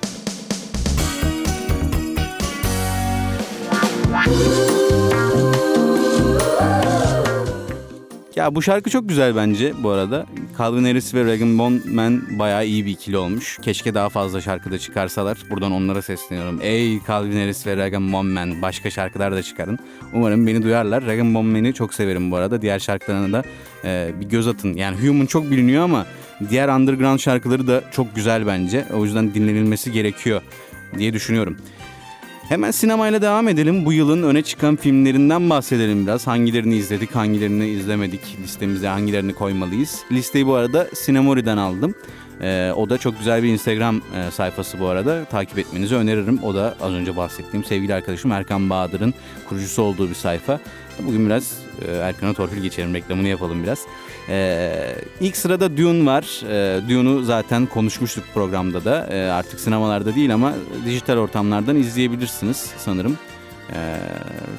Ya 8.38 8.54
bu 8.54 8.62
şarkı 8.62 8.90
çok 8.90 9.08
güzel 9.08 9.36
bence 9.36 9.72
bu 9.82 9.90
arada. 9.90 10.26
Calvin 10.58 10.84
Harris 10.84 11.14
ve 11.14 11.24
Regan 11.24 11.58
Bondman 11.58 12.38
bayağı 12.38 12.66
iyi 12.66 12.86
bir 12.86 12.90
ikili 12.90 13.16
olmuş. 13.16 13.58
Keşke 13.62 13.94
daha 13.94 14.08
fazla 14.08 14.40
şarkıda 14.40 14.78
çıkarsalar. 14.78 15.38
Buradan 15.50 15.72
onlara 15.72 16.02
sesleniyorum. 16.02 16.58
Ey 16.62 17.00
Calvin 17.06 17.40
Harris 17.40 17.66
ve 17.66 17.76
Regan 17.76 18.12
Bondman 18.12 18.62
başka 18.62 18.90
şarkılar 18.90 19.32
da 19.32 19.42
çıkarın. 19.42 19.78
Umarım 20.14 20.46
beni 20.46 20.62
duyarlar. 20.62 21.06
Regan 21.06 21.34
Bondman'i 21.34 21.74
çok 21.74 21.94
severim 21.94 22.30
bu 22.30 22.36
arada. 22.36 22.62
Diğer 22.62 22.78
şarkılarına 22.78 23.32
da 23.32 23.42
e, 23.84 24.12
bir 24.20 24.28
göz 24.28 24.48
atın. 24.48 24.74
Yani 24.74 24.96
Human 25.08 25.26
çok 25.26 25.50
biliniyor 25.50 25.84
ama 25.84 26.06
diğer 26.50 26.68
underground 26.68 27.18
şarkıları 27.18 27.66
da 27.66 27.82
çok 27.92 28.14
güzel 28.14 28.46
bence. 28.46 28.84
O 28.94 29.04
yüzden 29.04 29.34
dinlenilmesi 29.34 29.92
gerekiyor 29.92 30.42
diye 30.98 31.12
düşünüyorum. 31.12 31.56
Hemen 32.48 32.70
sinemayla 32.70 33.22
devam 33.22 33.48
edelim. 33.48 33.84
Bu 33.84 33.92
yılın 33.92 34.22
öne 34.22 34.42
çıkan 34.42 34.76
filmlerinden 34.76 35.50
bahsedelim 35.50 36.06
biraz. 36.06 36.26
Hangilerini 36.26 36.76
izledik, 36.76 37.14
hangilerini 37.14 37.68
izlemedik, 37.68 38.20
listemize 38.42 38.86
hangilerini 38.86 39.34
koymalıyız. 39.34 40.00
Listeyi 40.12 40.46
bu 40.46 40.54
arada 40.54 40.88
Sinemori'den 40.94 41.56
aldım. 41.56 41.94
Ee, 42.42 42.72
o 42.76 42.90
da 42.90 42.98
çok 42.98 43.18
güzel 43.18 43.42
bir 43.42 43.48
Instagram 43.48 43.96
e, 43.96 44.30
sayfası 44.30 44.80
bu 44.80 44.86
arada. 44.86 45.24
Takip 45.24 45.58
etmenizi 45.58 45.94
öneririm. 45.94 46.42
O 46.42 46.54
da 46.54 46.76
az 46.80 46.92
önce 46.92 47.16
bahsettiğim 47.16 47.64
sevgili 47.64 47.94
arkadaşım 47.94 48.32
Erkan 48.32 48.70
Bahadır'ın 48.70 49.14
kurucusu 49.48 49.82
olduğu 49.82 50.08
bir 50.08 50.14
sayfa. 50.14 50.60
Bugün 51.06 51.26
biraz 51.26 51.58
e, 51.88 51.92
Erkan'a 51.92 52.34
torpil 52.34 52.62
geçelim, 52.62 52.94
reklamını 52.94 53.28
yapalım 53.28 53.62
biraz. 53.62 53.78
Ee, 54.28 54.94
ilk 55.20 55.36
sırada 55.36 55.76
Dune 55.76 56.06
var. 56.06 56.42
Ee, 56.48 56.88
Dune'u 56.88 57.22
zaten 57.22 57.66
konuşmuştuk 57.66 58.24
programda 58.34 58.84
da. 58.84 59.08
Ee, 59.10 59.30
artık 59.30 59.60
sinemalarda 59.60 60.14
değil 60.14 60.34
ama 60.34 60.54
dijital 60.84 61.16
ortamlardan 61.16 61.76
izleyebilirsiniz 61.76 62.70
sanırım. 62.78 63.18
Ee, 63.74 63.96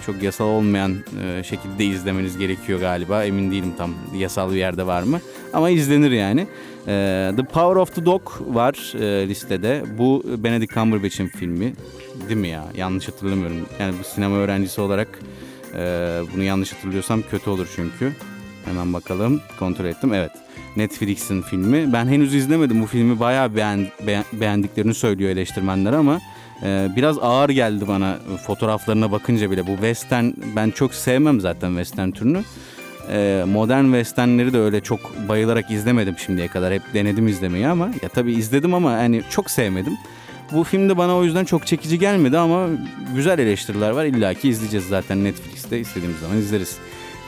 çok 0.06 0.24
yasal 0.24 0.46
olmayan 0.46 0.96
e, 1.24 1.44
şekilde 1.44 1.86
izlemeniz 1.86 2.38
gerekiyor 2.38 2.80
galiba. 2.80 3.24
Emin 3.26 3.52
değilim 3.52 3.74
tam 3.78 3.94
yasal 4.16 4.52
bir 4.52 4.58
yerde 4.58 4.86
var 4.86 5.04
mı. 5.04 5.20
Ama 5.54 5.70
izlenir 5.70 6.12
yani. 6.12 6.48
Ee, 6.88 7.32
the 7.36 7.44
Power 7.44 7.76
of 7.76 7.96
the 7.96 8.06
Dog 8.06 8.32
var 8.48 8.94
e, 9.02 9.30
listede. 9.30 9.84
Bu 9.98 10.24
Benedict 10.38 10.74
Cumberbatch'in 10.74 11.28
filmi. 11.28 11.74
Değil 12.30 12.40
mi 12.40 12.48
ya? 12.48 12.66
Yanlış 12.78 13.08
hatırlamıyorum. 13.08 13.58
Yani 13.80 13.94
bu 14.00 14.04
sinema 14.04 14.36
öğrencisi 14.36 14.82
olarak 14.82 15.20
e, 15.76 15.80
bunu 16.34 16.44
yanlış 16.44 16.74
hatırlıyorsam 16.74 17.22
kötü 17.32 17.50
olur 17.50 17.68
çünkü. 17.76 18.12
Hemen 18.66 18.94
bakalım. 18.94 19.42
Kontrol 19.60 19.86
ettim. 19.86 20.14
Evet. 20.14 20.32
Netflix'in 20.78 21.42
filmi. 21.42 21.94
Ben 21.94 22.08
henüz 22.08 22.36
izlemedim. 22.36 22.82
Bu 22.82 22.86
filmi 22.86 23.20
bayağı 23.20 23.56
beğen, 23.56 23.88
beğen, 24.08 24.24
beğendiklerini 24.34 24.94
söylüyor 24.94 25.30
eleştirmenler 25.30 25.94
ama 25.94 26.20
e, 26.64 26.88
biraz 26.96 27.18
ağır 27.20 27.50
geldi 27.50 27.88
bana 27.88 28.18
fotoğraflarına 28.46 29.12
bakınca 29.12 29.52
bile. 29.52 29.68
Bu 29.68 29.72
western 29.72 30.32
ben 30.56 30.70
çok 30.70 30.94
sevmem 30.94 31.42
zaten 31.42 31.70
western 31.70 32.12
türünü. 32.12 32.44
E, 33.12 33.44
modern 33.48 33.84
westernleri 33.84 34.54
de 34.54 34.60
öyle 34.60 34.82
çok 34.82 35.30
bayılarak 35.30 35.72
izlemedim 35.72 36.16
şimdiye 36.18 36.48
kadar. 36.48 36.74
Hep 36.74 36.82
denedim 36.94 37.28
izlemeyi 37.28 37.68
ama 37.68 37.86
ya 38.04 38.10
tabii 38.10 38.34
izledim 38.34 38.74
ama 38.74 38.92
yani 38.92 39.22
çok 39.30 39.52
sevmedim. 39.52 39.94
Bu 40.52 40.64
film 40.64 40.90
de 40.90 40.98
bana 40.98 41.16
o 41.18 41.24
yüzden 41.24 41.46
çok 41.46 41.68
çekici 41.68 42.00
gelmedi 42.00 42.38
ama 42.38 42.68
güzel 43.16 43.40
eleştiriler 43.40 43.90
var. 43.90 44.06
İlla 44.06 44.34
ki 44.34 44.50
izleyeceğiz 44.50 44.88
zaten 44.88 45.24
Netflix'te 45.24 45.80
istediğimiz 45.80 46.20
zaman 46.20 46.38
izleriz. 46.38 46.78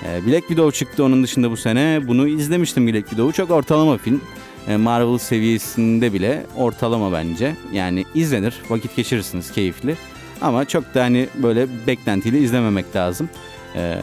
Ee, 0.06 0.26
Black 0.28 0.48
Widow 0.48 0.80
çıktı 0.80 1.04
onun 1.04 1.24
dışında 1.24 1.52
bu 1.52 1.58
sene. 1.58 2.02
Bunu 2.08 2.28
izlemiştim 2.28 2.88
Black 2.88 3.10
Widow'u. 3.10 3.32
Çok 3.32 3.52
ortalama 3.52 3.98
film. 3.98 4.22
Ee, 4.68 4.78
Marvel 4.78 5.18
seviyesinde 5.18 6.14
bile 6.14 6.46
ortalama 6.56 7.12
bence. 7.12 7.56
Yani 7.74 8.06
izlenir, 8.16 8.54
vakit 8.70 8.96
geçirirsiniz 8.96 9.52
keyifli. 9.52 9.96
Ama 10.42 10.66
çok 10.66 10.96
da 10.96 11.04
hani 11.04 11.28
böyle 11.36 11.68
beklentiyle 11.88 12.40
izlememek 12.40 12.96
lazım. 12.96 13.30
Ee, 13.76 13.98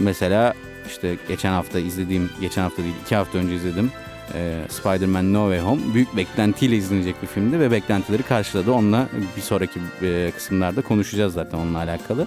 mesela 0.00 0.54
işte 0.88 1.16
geçen 1.28 1.52
hafta 1.52 1.78
izlediğim, 1.78 2.30
geçen 2.40 2.62
hafta 2.62 2.82
değil 2.82 2.94
iki 3.04 3.16
hafta 3.16 3.38
önce 3.38 3.54
izledim. 3.54 3.90
Ee, 4.34 4.60
Spider-Man 4.68 5.32
No 5.32 5.52
Way 5.52 5.70
Home 5.70 5.94
büyük 5.94 6.16
beklentiyle 6.16 6.76
izlenecek 6.76 7.22
bir 7.22 7.26
filmdi 7.26 7.60
ve 7.60 7.70
beklentileri 7.70 8.22
karşıladı. 8.22 8.72
Onunla 8.72 9.08
bir 9.36 9.42
sonraki 9.42 9.80
e, 10.02 10.32
kısımlarda 10.36 10.82
konuşacağız 10.82 11.34
zaten 11.34 11.58
onunla 11.58 11.78
alakalı. 11.78 12.26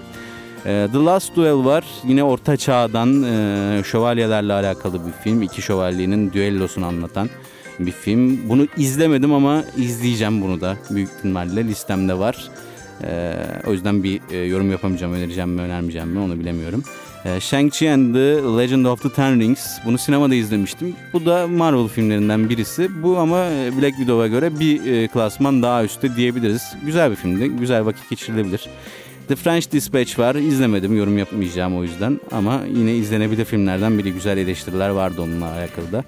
Ee, 0.66 0.88
The 0.92 0.98
Last 0.98 1.36
Duel 1.36 1.66
var. 1.66 1.86
Yine 2.08 2.24
Orta 2.24 2.58
Çağ'dan 2.58 3.24
e, 3.24 3.84
şövalyelerle 3.84 4.54
alakalı 4.54 5.08
bir 5.08 5.12
film. 5.12 5.42
İki 5.42 5.62
şövalyenin 5.62 6.34
düellosunu 6.34 6.86
anlatan 6.86 7.30
bir 7.80 7.92
film. 7.92 8.50
Bunu 8.50 8.68
izlemedim 8.78 9.34
ama 9.34 9.64
izleyeceğim 9.78 10.42
bunu 10.42 10.62
da. 10.62 10.78
Büyük 10.90 11.10
ihtimalle 11.18 11.64
listemde 11.68 12.20
var. 12.20 12.50
Ee, 13.04 13.34
o 13.68 13.72
yüzden 13.72 14.04
bir 14.04 14.22
e, 14.32 14.38
yorum 14.38 14.72
yapamayacağım, 14.72 15.14
önereceğim 15.14 15.50
mi, 15.50 15.62
önermeyeceğim 15.62 16.10
mi 16.10 16.20
onu 16.20 16.40
bilemiyorum. 16.40 16.84
Ee, 17.26 17.30
Shang-Chi 17.30 17.94
and 17.94 18.14
the 18.14 18.64
Legend 18.64 18.86
of 18.86 19.02
the 19.02 19.10
Ten 19.10 19.40
Rings. 19.40 19.78
Bunu 19.86 19.98
sinemada 19.98 20.36
izlemiştim. 20.36 20.96
Bu 21.14 21.26
da 21.26 21.48
Marvel 21.48 21.88
filmlerinden 21.88 22.50
birisi. 22.50 23.04
Bu 23.04 23.18
ama 23.18 23.46
e, 23.46 23.72
Black 23.82 23.96
Widow'a 23.98 24.28
göre 24.28 24.60
bir 24.60 25.08
klasman 25.08 25.64
daha 25.64 25.84
üstte 25.84 26.16
diyebiliriz. 26.16 26.64
Güzel 26.86 27.12
bir 27.12 27.16
filmdi. 27.16 27.50
Güzel 27.50 27.86
vakit 27.86 28.10
geçirilebilir. 28.10 28.70
The 29.30 29.36
French 29.36 29.72
Dispatch 29.72 30.20
var. 30.20 30.36
İzlemedim. 30.36 30.98
Yorum 30.98 31.18
yapmayacağım 31.18 31.78
o 31.78 31.84
yüzden. 31.84 32.20
Ama 32.32 32.62
yine 32.76 32.96
izlenebilir 32.96 33.46
filmlerden 33.46 33.98
biri. 33.98 34.14
Güzel 34.14 34.38
eleştiriler 34.38 34.90
vardı 34.90 35.22
onunla 35.22 35.46
alakalı 35.46 35.92
da. 35.92 36.04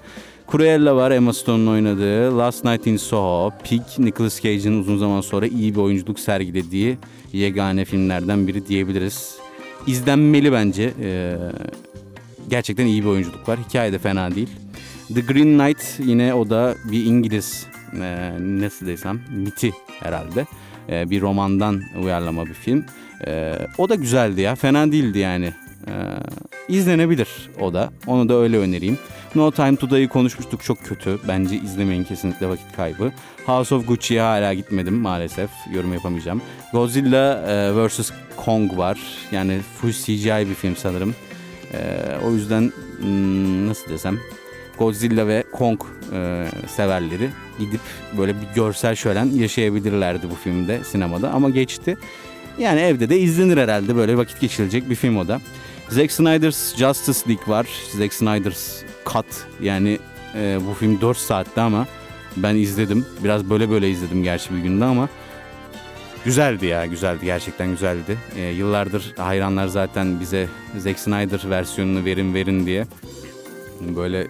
Cruella 0.52 0.96
var 0.96 1.10
Emma 1.10 1.32
Stone'un 1.32 1.66
oynadığı. 1.66 2.38
Last 2.38 2.64
Night 2.64 2.86
in 2.86 2.96
Soho, 2.96 3.52
Pig, 3.64 3.82
Nicolas 3.98 4.42
Cage'in 4.42 4.80
uzun 4.80 4.98
zaman 4.98 5.20
sonra 5.20 5.46
iyi 5.46 5.74
bir 5.74 5.80
oyunculuk 5.80 6.20
sergilediği 6.20 6.98
yegane 7.32 7.84
filmlerden 7.84 8.48
biri 8.48 8.66
diyebiliriz. 8.66 9.36
İzlenmeli 9.86 10.52
bence. 10.52 10.92
Ee, 11.00 11.36
gerçekten 12.50 12.86
iyi 12.86 13.02
bir 13.02 13.08
oyunculuk 13.08 13.48
var. 13.48 13.58
Hikaye 13.68 13.92
de 13.92 13.98
fena 13.98 14.34
değil. 14.34 14.50
The 15.14 15.20
Green 15.20 15.58
Knight 15.58 16.08
yine 16.08 16.34
o 16.34 16.50
da 16.50 16.74
bir 16.84 17.06
İngiliz 17.06 17.66
e, 18.02 18.32
nasıl 18.38 18.86
desem 18.86 19.20
miti 19.30 19.72
herhalde. 20.00 20.46
E, 20.88 21.10
bir 21.10 21.20
romandan 21.20 21.82
uyarlama 22.02 22.46
bir 22.46 22.54
film. 22.54 22.84
E, 23.26 23.58
o 23.78 23.88
da 23.88 23.94
güzeldi 23.94 24.40
ya. 24.40 24.54
Fena 24.54 24.92
değildi 24.92 25.18
yani. 25.18 25.52
E, 25.86 25.92
izlenebilir 26.68 27.28
o 27.60 27.74
da. 27.74 27.90
Onu 28.06 28.28
da 28.28 28.34
öyle 28.34 28.58
önereyim. 28.58 28.98
No 29.34 29.50
Time 29.50 29.76
to 29.76 29.90
Die'yi 29.90 30.08
konuşmuştuk. 30.08 30.64
Çok 30.64 30.84
kötü. 30.84 31.18
Bence 31.28 31.56
izlemeyin 31.56 32.04
kesinlikle 32.04 32.48
vakit 32.48 32.76
kaybı. 32.76 33.12
House 33.46 33.74
of 33.74 33.88
Gucci'ye 33.88 34.20
hala 34.20 34.54
gitmedim 34.54 34.94
maalesef. 34.94 35.50
Yorum 35.74 35.92
yapamayacağım. 35.92 36.42
Godzilla 36.72 37.44
e, 37.48 37.86
vs. 37.86 38.10
Kong 38.36 38.78
var. 38.78 38.98
Yani 39.32 39.60
full 39.80 39.92
CGI 39.92 40.48
bir 40.50 40.54
film 40.54 40.76
sanırım. 40.76 41.14
O 42.26 42.32
yüzden 42.32 42.72
hmm, 43.00 43.68
nasıl 43.68 43.90
desem 43.90 44.18
Godzilla 44.82 45.26
ve 45.26 45.44
Kong 45.52 45.80
e, 46.12 46.44
severleri 46.68 47.30
gidip 47.58 47.80
böyle 48.18 48.34
bir 48.34 48.46
görsel 48.54 48.94
şölen 48.94 49.26
yaşayabilirlerdi 49.26 50.30
bu 50.30 50.34
filmde 50.34 50.84
sinemada 50.84 51.30
ama 51.30 51.50
geçti. 51.50 51.96
Yani 52.58 52.80
evde 52.80 53.08
de 53.08 53.18
izlenir 53.18 53.56
herhalde 53.56 53.96
böyle 53.96 54.16
vakit 54.16 54.40
geçirilecek 54.40 54.90
bir 54.90 54.94
film 54.94 55.16
o 55.16 55.28
da. 55.28 55.40
Zack 55.88 56.12
Snyder's 56.12 56.76
Justice 56.76 57.20
League 57.28 57.54
var. 57.54 57.66
Zack 57.96 58.14
Snyder's 58.14 58.82
Cut 59.12 59.26
yani 59.60 59.98
e, 60.34 60.58
bu 60.68 60.74
film 60.74 61.00
4 61.00 61.16
saatte 61.16 61.60
ama 61.60 61.86
ben 62.36 62.56
izledim. 62.56 63.06
Biraz 63.24 63.50
böyle 63.50 63.70
böyle 63.70 63.90
izledim 63.90 64.22
gerçi 64.22 64.54
bir 64.54 64.58
günde 64.58 64.84
ama 64.84 65.08
güzeldi 66.24 66.66
ya 66.66 66.86
güzeldi 66.86 67.24
gerçekten 67.24 67.70
güzeldi. 67.70 68.18
E, 68.36 68.40
yıllardır 68.40 69.14
hayranlar 69.16 69.66
zaten 69.66 70.20
bize 70.20 70.48
Zack 70.78 70.98
Snyder 70.98 71.50
versiyonunu 71.50 72.04
verin 72.04 72.34
verin 72.34 72.66
diye 72.66 72.86
böyle 73.80 74.26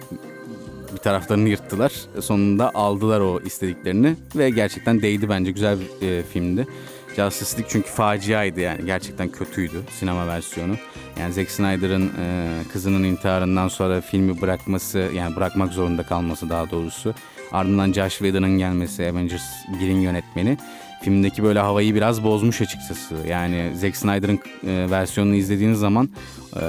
bir 0.93 0.97
taraflarını 0.97 1.49
yırttılar. 1.49 1.91
Sonunda 2.21 2.71
aldılar 2.73 3.19
o 3.19 3.39
istediklerini 3.45 4.15
ve 4.35 4.49
gerçekten 4.49 5.01
değdi 5.01 5.29
bence 5.29 5.51
güzel 5.51 5.77
bir 5.79 6.07
e, 6.07 6.23
filmdi. 6.23 6.67
Justice 7.15 7.67
çünkü 7.69 7.89
faciaydı 7.89 8.59
yani 8.59 8.85
gerçekten 8.85 9.29
kötüydü 9.29 9.81
sinema 9.99 10.27
versiyonu. 10.27 10.75
Yani 11.19 11.33
Zack 11.33 11.51
Snyder'ın 11.51 12.11
e, 12.19 12.49
kızının 12.73 13.03
intiharından 13.03 13.67
sonra 13.67 14.01
filmi 14.01 14.41
bırakması 14.41 15.09
yani 15.15 15.35
bırakmak 15.35 15.73
zorunda 15.73 16.03
kalması 16.03 16.49
daha 16.49 16.71
doğrusu. 16.71 17.13
Ardından 17.51 17.93
Josh 17.93 18.17
Whedon'ın 18.17 18.57
gelmesi 18.57 19.03
Avengers 19.03 19.43
1'in 19.81 19.99
yönetmeni 19.99 20.57
filmdeki 21.03 21.43
böyle 21.43 21.59
havayı 21.59 21.95
biraz 21.95 22.23
bozmuş 22.23 22.61
açıkçası. 22.61 23.15
Yani 23.27 23.71
Zack 23.75 23.97
Snyder'ın 23.97 24.39
e, 24.67 24.89
versiyonunu 24.91 25.35
izlediğiniz 25.35 25.79
zaman 25.79 26.09
e, 26.55 26.61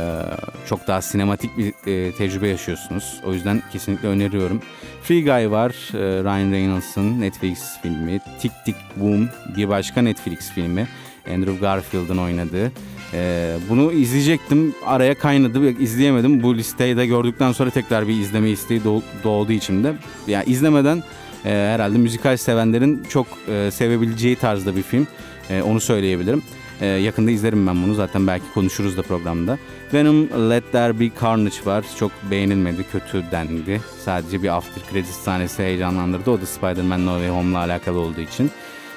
çok 0.69 0.89
daha 0.89 1.03
sinematik 1.03 1.51
bir 1.59 1.73
e, 1.87 2.13
tecrübe 2.13 2.49
yaşıyorsunuz. 2.49 3.21
O 3.27 3.33
yüzden 3.33 3.63
kesinlikle 3.73 4.09
öneriyorum. 4.09 4.61
Free 5.03 5.23
Guy 5.23 5.51
var. 5.51 5.71
E, 5.71 6.25
Ryan 6.25 6.53
Reynolds'ın 6.53 7.21
Netflix 7.21 7.59
filmi. 7.83 8.21
Tick 8.41 8.55
Tick 8.65 8.79
Boom 8.97 9.29
bir 9.57 9.69
başka 9.69 10.03
Netflix 10.03 10.51
filmi. 10.51 10.89
Andrew 11.35 11.57
Garfield'ın 11.61 12.19
oynadığı. 12.19 12.73
Ee, 13.15 13.57
bunu 13.69 13.93
izleyecektim. 13.93 14.75
Araya 14.87 15.15
kaynadı 15.15 15.71
izleyemedim. 15.71 16.43
Bu 16.43 16.57
listeyi 16.57 16.97
de 16.97 17.07
gördükten 17.07 17.53
sonra 17.53 17.71
tekrar 17.71 18.09
bir 18.09 18.21
izleme 18.21 18.51
isteği 18.51 18.85
doğduğu 19.25 19.53
içimde. 19.53 19.93
Yani 20.27 20.45
izlemeden 20.47 21.03
e, 21.45 21.51
herhalde 21.51 21.99
müzikal 21.99 22.37
sevenlerin 22.37 23.05
çok 23.09 23.27
e, 23.49 23.71
sevebileceği 23.71 24.37
tarzda 24.37 24.77
bir 24.77 24.83
film. 24.83 25.07
E, 25.51 25.63
onu 25.63 25.81
söyleyebilirim. 25.81 26.43
E, 26.81 26.87
yakında 26.87 27.31
izlerim 27.31 27.67
ben 27.67 27.83
bunu. 27.83 27.95
Zaten 27.95 28.27
belki 28.27 28.45
konuşuruz 28.55 28.97
da 28.97 29.03
programda. 29.03 29.59
Venom 29.95 30.51
Let 30.51 30.73
There 30.73 31.01
Be 31.01 31.11
Carnage 31.23 31.57
var. 31.65 31.85
Çok 31.99 32.13
beğenilmedi, 32.31 32.85
kötü 32.93 33.25
dendi. 33.31 33.81
Sadece 34.05 34.43
bir 34.43 34.57
after 34.57 34.83
credits 34.93 35.17
sahnesi 35.17 35.63
heyecanlandırdı. 35.63 36.31
O 36.31 36.41
da 36.41 36.47
Spider-Man 36.47 37.07
No 37.07 37.15
Way 37.15 37.29
Home'la 37.29 37.59
alakalı 37.59 37.99
olduğu 37.99 38.21
için. 38.21 38.51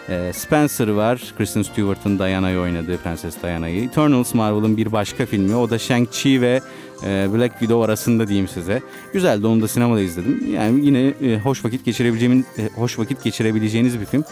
E, 0.09 0.33
Spencer 0.33 0.87
var. 0.87 1.33
Kristen 1.37 1.61
Stewart'ın 1.61 2.19
Diana'yı 2.19 2.59
oynadığı 2.59 2.97
Prenses 2.97 3.43
Diana'yı. 3.43 3.83
Eternals 3.83 4.33
Marvel'ın 4.33 4.77
bir 4.77 4.91
başka 4.91 5.25
filmi. 5.25 5.55
O 5.55 5.69
da 5.69 5.75
Shang-Chi 5.75 6.41
ve 6.41 6.61
e, 7.03 7.27
Black 7.33 7.51
Widow 7.51 7.85
arasında 7.85 8.27
diyeyim 8.27 8.47
size. 8.47 8.81
Güzeldi 9.13 9.47
onu 9.47 9.61
da 9.61 9.67
sinemada 9.67 10.01
izledim. 10.01 10.53
Yani 10.53 10.85
yine 10.85 11.13
e, 11.21 11.39
hoş 11.39 11.65
vakit 11.65 11.85
geçirebileceğim 11.85 12.45
e, 12.57 12.69
hoş 12.75 12.99
vakit 12.99 13.23
geçirebileceğiniz 13.23 13.99
bir 13.99 14.05
film. 14.05 14.23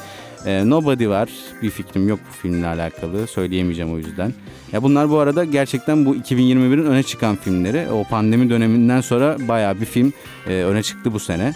Nobody 0.45 1.07
var. 1.07 1.29
Bir 1.61 1.69
fikrim 1.69 2.07
yok 2.07 2.19
bu 2.29 2.33
filmle 2.33 2.67
alakalı. 2.67 3.27
Söyleyemeyeceğim 3.27 3.93
o 3.93 3.97
yüzden. 3.97 4.33
Ya 4.71 4.83
bunlar 4.83 5.09
bu 5.09 5.19
arada 5.19 5.43
gerçekten 5.43 6.05
bu 6.05 6.15
2021'in 6.15 6.85
öne 6.85 7.03
çıkan 7.03 7.35
filmleri. 7.35 7.87
O 7.91 8.03
pandemi 8.03 8.49
döneminden 8.49 9.01
sonra 9.01 9.37
bayağı 9.47 9.81
bir 9.81 9.85
film 9.85 10.13
öne 10.47 10.83
çıktı 10.83 11.13
bu 11.13 11.19
sene. 11.19 11.53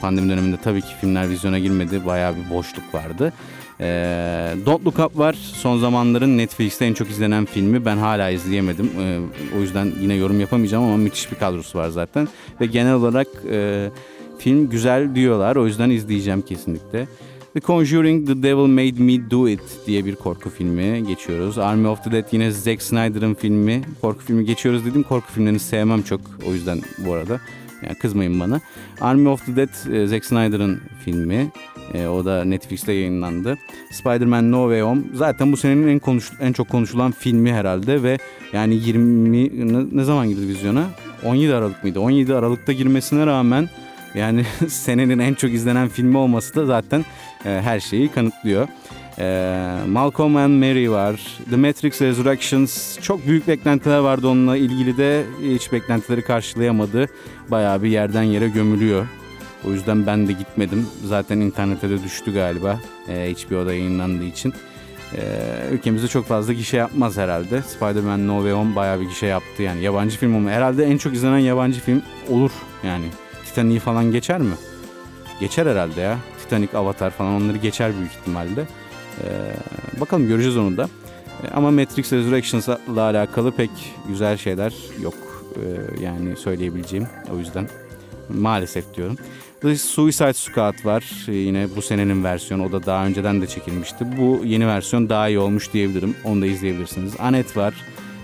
pandemi 0.00 0.28
döneminde 0.28 0.56
tabii 0.56 0.80
ki 0.80 0.94
filmler 1.00 1.30
vizyona 1.30 1.58
girmedi. 1.58 2.06
Bayağı 2.06 2.34
bir 2.36 2.54
boşluk 2.54 2.94
vardı. 2.94 3.32
E, 3.82 3.84
Don't 4.66 4.86
Look 4.86 4.98
Up 4.98 5.18
var. 5.18 5.32
Son 5.32 5.78
zamanların 5.78 6.38
Netflix'te 6.38 6.84
en 6.84 6.94
çok 6.94 7.10
izlenen 7.10 7.44
filmi. 7.44 7.84
Ben 7.84 7.96
hala 7.96 8.30
izleyemedim. 8.30 8.90
E, 9.00 9.18
o 9.58 9.60
yüzden 9.60 9.92
yine 10.00 10.14
yorum 10.14 10.40
yapamayacağım 10.40 10.84
ama 10.84 10.96
müthiş 10.96 11.32
bir 11.32 11.36
kadrosu 11.36 11.78
var 11.78 11.88
zaten. 11.88 12.28
Ve 12.60 12.66
genel 12.66 12.94
olarak 12.94 13.26
e, 13.50 13.88
film 14.38 14.70
güzel 14.70 15.14
diyorlar. 15.14 15.56
O 15.56 15.66
yüzden 15.66 15.90
izleyeceğim 15.90 16.42
kesinlikle. 16.42 17.06
The 17.54 17.60
Conjuring 17.60 18.26
The 18.26 18.42
Devil 18.42 18.66
Made 18.66 19.02
Me 19.02 19.30
Do 19.30 19.48
It 19.48 19.60
diye 19.86 20.04
bir 20.04 20.14
korku 20.14 20.50
filmi 20.50 21.06
geçiyoruz. 21.06 21.58
Army 21.58 21.88
of 21.88 22.04
the 22.04 22.12
Dead 22.12 22.24
yine 22.32 22.50
Zack 22.50 22.82
Snyder'ın 22.82 23.34
filmi. 23.34 23.82
Korku 24.00 24.20
filmi 24.24 24.44
geçiyoruz 24.44 24.86
dedim. 24.86 25.02
Korku 25.02 25.32
filmlerini 25.32 25.58
sevmem 25.58 26.02
çok. 26.02 26.20
O 26.48 26.52
yüzden 26.52 26.80
bu 26.98 27.12
arada. 27.12 27.40
Yani 27.82 27.98
kızmayın 27.98 28.40
bana. 28.40 28.60
Army 29.00 29.28
of 29.28 29.46
the 29.46 29.56
Dead 29.56 29.92
e, 29.92 30.06
Zack 30.06 30.24
Snyder'ın 30.24 30.80
filmi. 31.04 31.50
E, 31.94 32.06
o 32.06 32.24
da 32.24 32.44
Netflix'te 32.44 32.92
yayınlandı. 32.92 33.58
Spider-Man 33.90 34.52
No 34.52 34.62
Way 34.62 34.80
Home 34.80 35.02
zaten 35.14 35.52
bu 35.52 35.56
senenin 35.56 35.88
en 35.88 35.98
konuş 35.98 36.30
en 36.40 36.52
çok 36.52 36.68
konuşulan 36.68 37.12
filmi 37.12 37.52
herhalde 37.52 38.02
ve 38.02 38.18
yani 38.52 38.74
20 38.74 39.32
ne, 39.32 39.86
ne 39.92 40.04
zaman 40.04 40.28
girdi 40.28 40.48
vizyona? 40.48 40.86
17 41.24 41.54
Aralık 41.54 41.82
mıydı? 41.82 42.00
17 42.00 42.34
Aralık'ta 42.34 42.72
girmesine 42.72 43.26
rağmen 43.26 43.68
yani 44.14 44.44
senenin 44.68 45.18
en 45.18 45.34
çok 45.34 45.50
izlenen 45.50 45.88
filmi 45.88 46.16
olması 46.16 46.54
da 46.54 46.66
zaten 46.66 47.04
e, 47.44 47.48
her 47.48 47.80
şeyi 47.80 48.08
kanıtlıyor. 48.08 48.68
E, 49.18 49.86
Malcolm 49.88 50.36
and 50.36 50.58
Mary 50.58 50.90
var. 50.90 51.20
The 51.50 51.56
Matrix 51.56 52.02
Resurrections. 52.02 52.98
Çok 53.00 53.26
büyük 53.26 53.48
beklentiler 53.48 53.98
vardı 53.98 54.28
onunla 54.28 54.56
ilgili 54.56 54.96
de 54.96 55.24
hiç 55.42 55.72
beklentileri 55.72 56.22
karşılayamadı. 56.22 57.06
Bayağı 57.48 57.82
bir 57.82 57.88
yerden 57.88 58.22
yere 58.22 58.48
gömülüyor 58.48 59.06
o 59.68 59.70
yüzden 59.70 60.06
ben 60.06 60.28
de 60.28 60.32
gitmedim. 60.32 60.86
Zaten 61.04 61.40
internete 61.40 61.90
de 61.90 62.02
düştü 62.02 62.34
galiba. 62.34 62.80
E, 63.08 63.34
HBO 63.34 63.66
da 63.66 63.74
yayınlandığı 63.74 64.24
için. 64.24 64.54
E, 65.16 65.20
ülkemizde 65.72 66.08
çok 66.08 66.26
fazla 66.26 66.52
gişe 66.52 66.76
yapmaz 66.76 67.16
herhalde. 67.16 67.62
Spider-Man 67.62 68.28
No 68.28 68.36
Way 68.36 68.52
Home 68.52 68.76
bayağı 68.76 69.00
bir 69.00 69.04
gişe 69.04 69.26
yaptı 69.26 69.62
yani. 69.62 69.82
Yabancı 69.82 70.18
film 70.18 70.34
olma. 70.34 70.50
Herhalde 70.50 70.84
en 70.84 70.98
çok 70.98 71.14
izlenen 71.14 71.38
yabancı 71.38 71.80
film 71.80 72.02
olur 72.30 72.50
yani. 72.84 73.04
Titanic'i 73.52 73.80
falan 73.80 74.12
geçer 74.12 74.40
mi? 74.40 74.54
Geçer 75.40 75.66
herhalde 75.66 76.00
ya. 76.00 76.18
Titanic, 76.42 76.78
Avatar 76.78 77.10
falan 77.10 77.42
onları 77.42 77.56
geçer 77.56 77.92
büyük 77.98 78.12
ihtimalle. 78.12 78.66
Ee, 79.24 80.00
bakalım 80.00 80.28
göreceğiz 80.28 80.56
onu 80.56 80.76
da. 80.76 80.88
Ee, 81.44 81.48
ama 81.54 81.70
Matrix 81.70 82.12
Resurrections'la 82.12 83.02
alakalı 83.02 83.52
pek 83.52 83.70
güzel 84.08 84.36
şeyler 84.36 84.74
yok. 85.02 85.14
Ee, 85.56 86.02
yani 86.04 86.36
söyleyebileceğim. 86.36 87.06
O 87.34 87.38
yüzden 87.38 87.68
maalesef 88.28 88.94
diyorum. 88.94 89.16
The 89.60 89.76
Suicide 89.76 90.32
Squad 90.32 90.84
var. 90.84 91.04
Ee, 91.28 91.32
yine 91.32 91.66
bu 91.76 91.82
senenin 91.82 92.24
versiyonu. 92.24 92.64
O 92.66 92.72
da 92.72 92.86
daha 92.86 93.06
önceden 93.06 93.42
de 93.42 93.46
çekilmişti. 93.46 94.06
Bu 94.18 94.40
yeni 94.44 94.66
versiyon 94.66 95.08
daha 95.08 95.28
iyi 95.28 95.38
olmuş 95.38 95.72
diyebilirim. 95.72 96.16
Onu 96.24 96.42
da 96.42 96.46
izleyebilirsiniz. 96.46 97.12
Anet 97.18 97.56
var. 97.56 97.74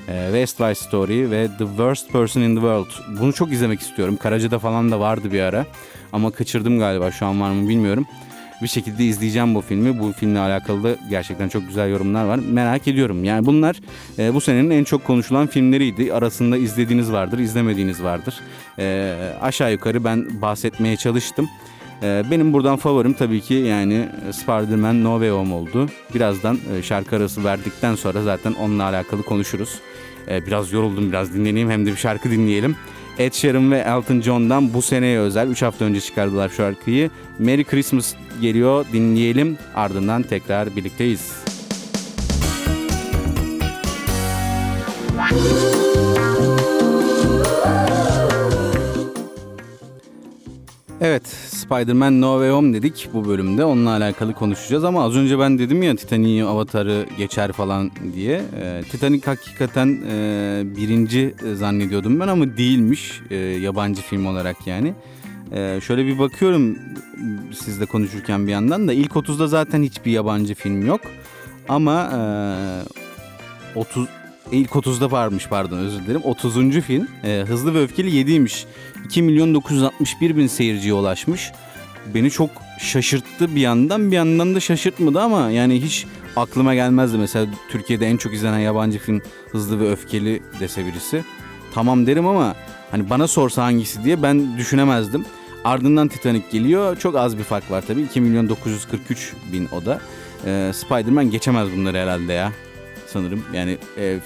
Ee, 0.09 0.25
West 0.25 0.57
Side 0.57 0.75
Story 0.75 1.31
ve 1.31 1.49
The 1.59 1.67
Worst 1.67 2.13
Person 2.13 2.41
in 2.41 2.55
the 2.55 2.61
World. 2.61 3.21
Bunu 3.21 3.33
çok 3.33 3.53
izlemek 3.53 3.81
istiyorum. 3.81 4.17
Karaca'da 4.17 4.59
falan 4.59 4.91
da 4.91 5.01
vardı 5.01 5.33
bir 5.33 5.41
ara. 5.41 5.67
Ama 6.13 6.31
kaçırdım 6.31 6.79
galiba. 6.79 7.11
Şu 7.11 7.27
an 7.27 7.41
var 7.41 7.51
mı 7.51 7.69
bilmiyorum 7.69 8.07
bir 8.63 8.69
şekilde 8.69 9.05
izleyeceğim 9.05 9.55
bu 9.55 9.61
filmi. 9.61 9.99
Bu 9.99 10.13
filmle 10.13 10.39
alakalı 10.39 10.85
da 10.85 10.97
gerçekten 11.11 11.49
çok 11.49 11.67
güzel 11.67 11.91
yorumlar 11.91 12.25
var. 12.25 12.41
Merak 12.53 12.89
ediyorum. 12.89 13.25
Yani 13.25 13.47
bunlar 13.47 13.77
e, 14.19 14.35
bu 14.35 14.41
senenin 14.41 14.71
en 14.71 14.85
çok 14.85 15.05
konuşulan 15.05 15.47
filmleriydi. 15.47 16.13
Arasında 16.13 16.57
izlediğiniz 16.57 17.13
vardır, 17.13 17.39
izlemediğiniz 17.39 18.03
vardır. 18.03 18.41
E, 18.79 19.15
aşağı 19.41 19.73
yukarı 19.73 20.05
ben 20.05 20.43
bahsetmeye 20.43 20.97
çalıştım. 20.97 21.49
E, 22.03 22.23
benim 22.31 22.53
buradan 22.53 22.77
favorim 22.77 23.13
tabii 23.13 23.41
ki 23.41 23.55
yani 23.55 24.09
Spider-Man 24.33 25.05
No 25.05 25.13
Way 25.13 25.31
Home 25.31 25.55
oldu. 25.55 25.89
Birazdan 26.15 26.59
e, 26.79 26.83
şarkı 26.83 27.17
arası 27.17 27.45
verdikten 27.45 27.95
sonra 27.95 28.23
zaten 28.23 28.53
onunla 28.53 28.85
alakalı 28.85 29.23
konuşuruz. 29.23 29.81
E, 30.31 30.47
biraz 30.47 30.73
yoruldum, 30.73 31.09
biraz 31.09 31.35
dinleneyim 31.35 31.71
hem 31.71 31.87
de 31.87 31.91
bir 31.91 31.97
şarkı 31.97 32.31
dinleyelim. 32.31 32.77
Ed 33.19 33.33
Sheeran 33.33 33.73
ve 33.73 33.79
Elton 33.79 34.21
John'dan 34.21 34.75
bu 34.75 34.83
seneye 34.83 35.19
özel 35.19 35.49
3 35.49 35.63
hafta 35.63 35.85
önce 35.85 36.01
çıkardılar 36.01 36.49
şarkıyı. 36.49 37.11
Merry 37.39 37.65
Christmas 37.65 38.15
geliyor 38.41 38.85
dinleyelim 38.93 39.59
ardından 39.75 40.23
tekrar 40.23 40.77
birlikteyiz. 40.77 41.33
Evet, 51.01 51.27
Spider-Man 51.27 52.21
No 52.21 52.39
Way 52.39 52.51
Home 52.51 52.75
dedik 52.75 53.09
bu 53.15 53.29
bölümde. 53.29 53.65
Onunla 53.65 53.91
alakalı 53.91 54.35
konuşacağız 54.35 54.85
ama 54.85 55.05
az 55.05 55.17
önce 55.17 55.39
ben 55.39 55.59
dedim 55.59 55.83
ya 55.83 55.97
Titanic'i, 55.97 56.45
Avatar'ı 56.45 57.07
geçer 57.19 57.53
falan 57.53 57.91
diye. 58.15 58.43
E, 58.61 58.83
Titanic 58.91 59.27
hakikaten 59.27 59.99
e, 60.11 60.63
birinci 60.77 61.35
zannediyordum 61.55 62.21
ben 62.21 62.29
ama 62.29 62.57
değilmiş 62.57 63.21
e, 63.31 63.37
yabancı 63.37 64.03
film 64.03 64.27
olarak 64.27 64.67
yani. 64.67 64.95
E, 65.53 65.81
şöyle 65.81 66.07
bir 66.07 66.19
bakıyorum 66.19 66.79
sizle 67.53 67.87
konuşurken 67.87 68.47
bir 68.47 68.53
yandan 68.53 68.89
da 68.89 68.93
ilk 68.93 69.13
30'da 69.13 69.47
zaten 69.47 69.83
hiçbir 69.83 70.11
yabancı 70.13 70.55
film 70.55 70.87
yok. 70.87 71.01
Ama 71.69 72.11
e, 73.75 73.79
30 73.79 74.09
ilk 74.53 74.71
30'da 74.71 75.11
varmış 75.11 75.47
pardon 75.49 75.79
özür 75.79 76.01
dilerim. 76.05 76.21
30. 76.25 76.81
film 76.81 77.09
e, 77.25 77.45
Hızlı 77.49 77.75
ve 77.75 77.83
Öfkeli 77.83 78.11
7'ymiş. 78.11 78.65
2 79.05 79.23
milyon 79.23 79.55
961 79.55 80.37
bin 80.37 80.47
seyirciye 80.47 80.95
ulaşmış. 80.95 81.53
Beni 82.15 82.31
çok 82.31 82.51
şaşırttı 82.81 83.55
bir 83.55 83.61
yandan 83.61 84.11
bir 84.11 84.17
yandan 84.17 84.55
da 84.55 84.61
şaşırtmadı 84.61 85.21
ama 85.21 85.51
yani 85.51 85.83
hiç 85.83 86.07
aklıma 86.37 86.75
gelmezdi. 86.75 87.19
Mesela 87.19 87.47
Türkiye'de 87.71 88.07
en 88.07 88.17
çok 88.17 88.35
izlenen 88.35 88.59
yabancı 88.59 88.99
film 88.99 89.23
Hızlı 89.53 89.81
ve 89.81 89.91
Öfkeli 89.91 90.43
dese 90.61 90.87
birisi. 90.87 91.25
Tamam 91.75 92.07
derim 92.07 92.27
ama 92.27 92.55
hani 92.91 93.11
bana 93.11 93.29
sorsa 93.29 93.65
hangisi 93.65 94.05
diye 94.05 94.23
ben 94.23 94.59
düşünemezdim. 94.59 95.25
Ardından 95.65 96.09
Titanic 96.09 96.45
geliyor. 96.53 96.97
Çok 96.97 97.17
az 97.17 97.39
bir 97.39 97.45
fark 97.45 97.71
var 97.71 97.85
tabii. 97.87 98.03
2 98.03 98.21
milyon 98.21 98.49
943 98.49 99.33
bin 99.53 99.69
o 99.73 99.85
da. 99.85 100.01
Ee, 100.47 100.71
Spider-Man 100.75 101.31
geçemez 101.31 101.69
bunları 101.77 101.99
herhalde 101.99 102.33
ya 102.33 102.53
sanırım. 103.09 103.45
Yani 103.55 103.79
e, 103.99 104.19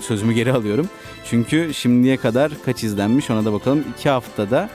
sözümü 0.00 0.32
geri 0.32 0.52
alıyorum. 0.52 0.88
Çünkü 1.24 1.74
şimdiye 1.74 2.16
kadar 2.16 2.52
kaç 2.64 2.84
izlenmiş 2.84 3.30
ona 3.30 3.44
da 3.44 3.52
bakalım. 3.52 3.84
2 3.98 4.08
haftada 4.08 4.68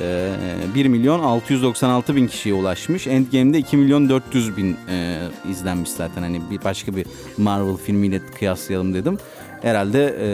e, 0.00 0.34
1 0.74 0.86
milyon 0.86 1.20
696 1.20 2.16
bin 2.16 2.26
kişiye 2.26 2.54
ulaşmış. 2.54 3.06
Endgame'de 3.06 3.58
2 3.58 3.76
milyon 3.76 4.08
400 4.08 4.56
bin 4.56 4.76
e, 4.88 5.18
izlenmiş 5.50 5.90
zaten. 5.90 6.22
Hani 6.22 6.40
bir 6.50 6.64
başka 6.64 6.96
bir 6.96 7.06
Marvel 7.38 7.76
filmiyle 7.76 8.20
kıyaslayalım 8.38 8.94
dedim. 8.94 9.18
Herhalde 9.62 10.16
e, 10.20 10.30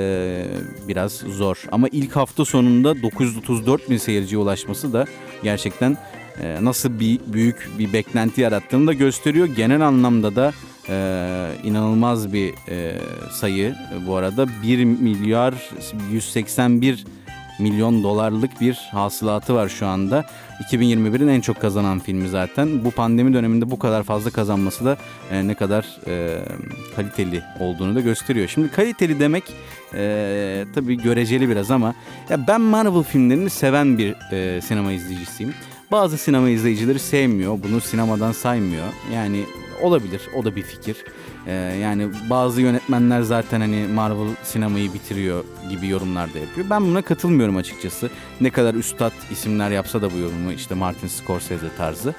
biraz 0.89 1.13
zor. 1.13 1.65
Ama 1.73 1.89
ilk 1.89 2.17
hafta 2.17 2.45
sonunda 2.45 3.03
934 3.03 3.91
bin 3.91 3.97
seyirciye 3.97 4.39
ulaşması 4.39 4.93
da 4.93 5.05
gerçekten 5.43 5.97
e, 6.43 6.65
nasıl 6.65 7.01
bir 7.01 7.21
büyük 7.27 7.71
bir 7.79 7.93
beklenti 7.93 8.41
yarattığını 8.41 8.87
da 8.87 8.93
gösteriyor. 8.93 9.47
Genel 9.47 9.81
anlamda 9.81 10.37
da 10.37 10.53
e, 10.89 11.51
inanılmaz 11.65 12.33
bir 12.33 12.55
e, 12.69 12.95
sayı 13.31 13.75
bu 14.07 14.17
arada 14.17 14.47
1 14.63 14.85
milyar 14.85 15.55
181 16.11 17.05
milyon 17.59 18.03
dolarlık 18.03 18.61
bir 18.61 18.89
hasılatı 18.93 19.55
var 19.55 19.69
şu 19.69 19.87
anda. 19.87 20.25
2021'in 20.71 21.29
en 21.29 21.41
çok 21.41 21.61
kazanan 21.61 21.99
filmi 21.99 22.29
zaten. 22.29 22.85
Bu 22.85 22.91
pandemi 22.91 23.35
döneminde 23.35 23.71
bu 23.71 23.79
kadar 23.79 24.03
fazla 24.03 24.31
kazanması 24.31 24.85
da 24.85 24.97
e, 25.31 25.47
ne 25.47 25.55
kadar 25.55 25.87
e, 26.07 26.39
kaliteli 26.97 27.43
olduğunu 27.61 27.95
da 27.95 28.01
gösteriyor. 28.01 28.49
Şimdi 28.49 28.71
kaliteli 28.71 29.21
demek 29.21 29.45
e, 29.95 30.65
tabii 30.75 31.03
göreceli 31.03 31.49
biraz 31.49 31.71
ama 31.71 31.95
ya 32.31 32.47
ben 32.49 32.61
Marvel 32.61 33.03
filmlerini 33.03 33.51
seven 33.51 33.99
bir 33.99 34.33
e, 34.33 34.61
sinema 34.61 34.93
izleyicisiyim. 34.93 35.55
Bazı 35.91 36.19
sinema 36.19 36.49
izleyicileri 36.49 36.99
sevmiyor, 36.99 37.59
bunu 37.63 37.81
sinemadan 37.81 38.33
saymıyor. 38.33 38.85
Yani 39.15 39.45
olabilir, 39.83 40.21
o 40.37 40.45
da 40.45 40.57
bir 40.57 40.63
fikir. 40.63 40.97
Ee, 41.47 41.53
yani 41.83 42.09
bazı 42.31 42.61
yönetmenler 42.61 43.23
zaten 43.23 43.61
hani 43.61 43.87
Marvel 43.95 44.29
sinemayı 44.43 44.95
bitiriyor 44.95 45.45
gibi 45.71 45.89
yorumlar 45.89 46.35
da 46.35 46.39
yapıyor. 46.39 46.71
Ben 46.71 46.87
buna 46.87 47.03
katılmıyorum 47.03 47.57
açıkçası. 47.57 48.11
Ne 48.41 48.51
kadar 48.51 48.75
üstad 48.75 49.13
isimler 49.31 49.71
yapsa 49.71 50.03
da 50.03 50.13
bu 50.13 50.17
yorumu 50.17 50.53
işte 50.53 50.75
Martin 50.75 51.09
Scorsese 51.09 51.67
tarzı. 51.77 52.15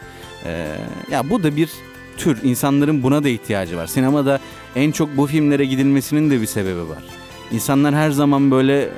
Ee, 0.45 0.75
ya 1.11 1.29
bu 1.29 1.43
da 1.43 1.55
bir 1.55 1.69
tür. 2.17 2.43
insanların 2.43 3.03
buna 3.03 3.23
da 3.23 3.29
ihtiyacı 3.29 3.77
var. 3.77 3.87
Sinemada 3.87 4.39
en 4.75 4.91
çok 4.91 5.17
bu 5.17 5.27
filmlere 5.27 5.65
gidilmesinin 5.65 6.29
de 6.29 6.41
bir 6.41 6.45
sebebi 6.45 6.89
var. 6.89 7.03
İnsanlar 7.51 7.95
her 7.95 8.11
zaman 8.11 8.51
böyle 8.51 8.81
e, 8.81 8.89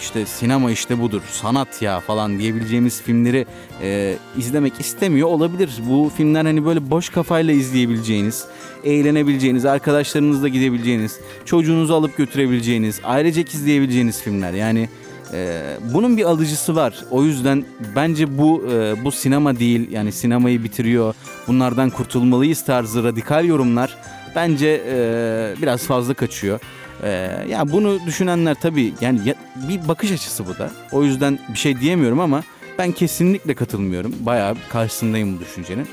işte 0.00 0.26
sinema 0.26 0.70
işte 0.70 1.00
budur, 1.00 1.22
sanat 1.30 1.82
ya 1.82 2.00
falan 2.00 2.38
diyebileceğimiz 2.38 3.02
filmleri 3.02 3.46
e, 3.82 4.16
izlemek 4.38 4.80
istemiyor 4.80 5.28
olabilir. 5.28 5.70
Bu 5.88 6.12
filmler 6.16 6.44
hani 6.44 6.64
böyle 6.64 6.90
boş 6.90 7.08
kafayla 7.08 7.54
izleyebileceğiniz, 7.54 8.44
eğlenebileceğiniz, 8.84 9.64
arkadaşlarınızla 9.64 10.48
gidebileceğiniz, 10.48 11.20
çocuğunuzu 11.44 11.94
alıp 11.94 12.16
götürebileceğiniz, 12.16 13.00
ailecek 13.04 13.54
izleyebileceğiniz 13.54 14.22
filmler. 14.22 14.52
Yani 14.52 14.88
e, 15.32 15.62
bunun 15.94 16.16
bir 16.16 16.24
alıcısı 16.24 16.76
var. 16.76 16.94
O 17.10 17.24
yüzden 17.24 17.64
bence 17.96 18.38
bu 18.38 18.64
e, 18.72 19.04
bu 19.04 19.12
sinema 19.12 19.58
değil. 19.58 19.90
Yani 19.90 20.12
sinemayı 20.12 20.64
bitiriyor. 20.64 21.14
Bunlardan 21.46 21.90
kurtulmalıyız 21.90 22.64
tarzı 22.64 23.04
radikal 23.04 23.44
yorumlar 23.44 23.96
bence 24.36 24.82
e, 24.86 25.62
biraz 25.62 25.82
fazla 25.86 26.14
kaçıyor. 26.14 26.60
Ee, 27.02 27.08
ya 27.48 27.72
bunu 27.72 27.98
düşünenler 28.06 28.54
tabii 28.54 28.94
yani 29.00 29.20
ya, 29.28 29.34
bir 29.68 29.88
bakış 29.88 30.12
açısı 30.12 30.46
bu 30.46 30.58
da. 30.58 30.70
O 30.92 31.04
yüzden 31.04 31.38
bir 31.48 31.58
şey 31.58 31.80
diyemiyorum 31.80 32.20
ama 32.20 32.42
ben 32.78 32.92
kesinlikle 32.92 33.54
katılmıyorum. 33.54 34.14
Bayağı 34.20 34.56
karşısındayım 34.68 35.36
bu 35.36 35.40
düşüncenin. 35.40 35.86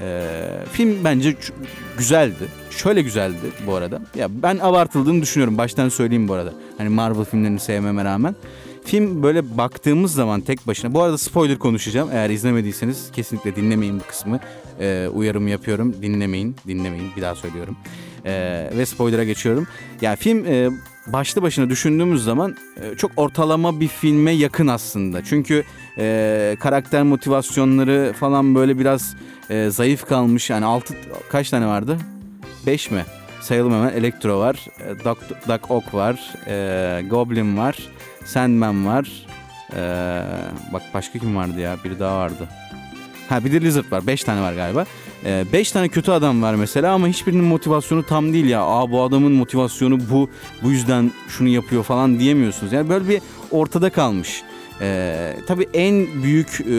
Ee, 0.00 0.30
film 0.72 1.04
bence 1.04 1.36
güzeldi. 1.98 2.48
Şöyle 2.70 3.02
güzeldi 3.02 3.36
bu 3.66 3.74
arada. 3.74 4.02
Ya 4.14 4.28
ben 4.42 4.58
abartıldığını 4.62 5.22
düşünüyorum. 5.22 5.58
Baştan 5.58 5.88
söyleyeyim 5.88 6.28
bu 6.28 6.34
arada. 6.34 6.52
Hani 6.78 6.88
Marvel 6.88 7.24
filmlerini 7.24 7.60
sevmeme 7.60 8.04
rağmen. 8.04 8.34
Film 8.84 9.22
böyle 9.22 9.58
baktığımız 9.58 10.14
zaman 10.14 10.40
tek 10.40 10.66
başına. 10.66 10.94
Bu 10.94 11.02
arada 11.02 11.18
spoiler 11.18 11.58
konuşacağım. 11.58 12.08
Eğer 12.12 12.30
izlemediyseniz 12.30 13.10
kesinlikle 13.12 13.56
dinlemeyin 13.56 14.00
bu 14.00 14.04
kısmı. 14.04 14.40
Ee, 14.80 15.08
uyarımı 15.14 15.50
yapıyorum. 15.50 15.94
Dinlemeyin. 16.02 16.56
Dinlemeyin. 16.66 17.10
Bir 17.16 17.22
daha 17.22 17.34
söylüyorum. 17.34 17.76
Ee, 18.26 18.70
ve 18.76 18.86
spoiler'a 18.86 19.24
geçiyorum. 19.24 19.66
Yani 20.00 20.16
film 20.16 20.46
e, 20.46 20.70
başlı 21.06 21.42
başına 21.42 21.70
düşündüğümüz 21.70 22.24
zaman 22.24 22.56
e, 22.82 22.96
çok 22.96 23.10
ortalama 23.16 23.80
bir 23.80 23.88
filme 23.88 24.30
yakın 24.30 24.66
aslında. 24.66 25.24
Çünkü 25.24 25.64
e, 25.98 26.56
karakter 26.60 27.02
motivasyonları 27.02 28.14
falan 28.20 28.54
böyle 28.54 28.78
biraz 28.78 29.16
e, 29.50 29.70
zayıf 29.70 30.06
kalmış. 30.06 30.50
Yani 30.50 30.64
altı 30.64 30.94
kaç 31.30 31.50
tane 31.50 31.66
vardı? 31.66 31.98
Beş 32.66 32.90
mi? 32.90 33.04
Sayalım 33.40 33.72
hemen. 33.72 33.92
Elektro 33.92 34.38
var, 34.38 34.66
e, 34.80 35.04
Doc, 35.04 35.18
Doc 35.48 35.60
Ock 35.68 35.94
var, 35.94 36.34
e, 36.46 37.02
Goblin 37.10 37.56
var, 37.56 37.76
Sandman 38.24 38.86
var. 38.86 39.26
E, 39.76 39.80
bak 40.72 40.82
başka 40.94 41.18
kim 41.18 41.36
vardı 41.36 41.60
ya? 41.60 41.76
Biri 41.84 41.98
daha 41.98 42.18
vardı. 42.18 42.48
Ha 43.28 43.44
bir 43.44 43.52
de 43.52 43.60
Lizard 43.60 43.92
var. 43.92 44.06
Beş 44.06 44.24
tane 44.24 44.40
var 44.40 44.52
galiba. 44.52 44.86
Ee, 45.24 45.44
beş 45.52 45.72
tane 45.72 45.88
kötü 45.88 46.10
adam 46.10 46.42
var 46.42 46.54
mesela 46.54 46.92
ama 46.92 47.08
hiçbirinin 47.08 47.44
motivasyonu 47.44 48.06
tam 48.06 48.32
değil 48.32 48.46
ya. 48.46 48.62
Aa 48.62 48.90
bu 48.90 49.02
adamın 49.02 49.32
motivasyonu 49.32 49.98
bu. 50.10 50.30
Bu 50.62 50.70
yüzden 50.70 51.12
şunu 51.28 51.48
yapıyor 51.48 51.82
falan 51.82 52.18
diyemiyorsunuz. 52.18 52.72
Yani 52.72 52.88
böyle 52.88 53.08
bir 53.08 53.20
ortada 53.50 53.90
kalmış. 53.90 54.42
Ee, 54.80 55.36
tabii 55.46 55.68
en 55.74 56.22
büyük 56.22 56.60
e, 56.60 56.76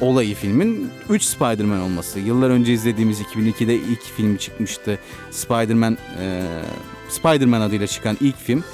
olayı 0.00 0.34
filmin 0.34 0.90
3 1.10 1.22
Spider-Man 1.22 1.80
olması. 1.80 2.20
Yıllar 2.20 2.50
önce 2.50 2.72
izlediğimiz 2.72 3.20
2002'de 3.20 3.74
ilk 3.74 4.02
filmi 4.16 4.38
çıkmıştı. 4.38 4.98
Spider-Man 5.30 5.98
e, 6.20 6.42
Spider-Man 7.08 7.60
adıyla 7.60 7.86
çıkan 7.86 8.16
ilk 8.20 8.36
film. 8.36 8.64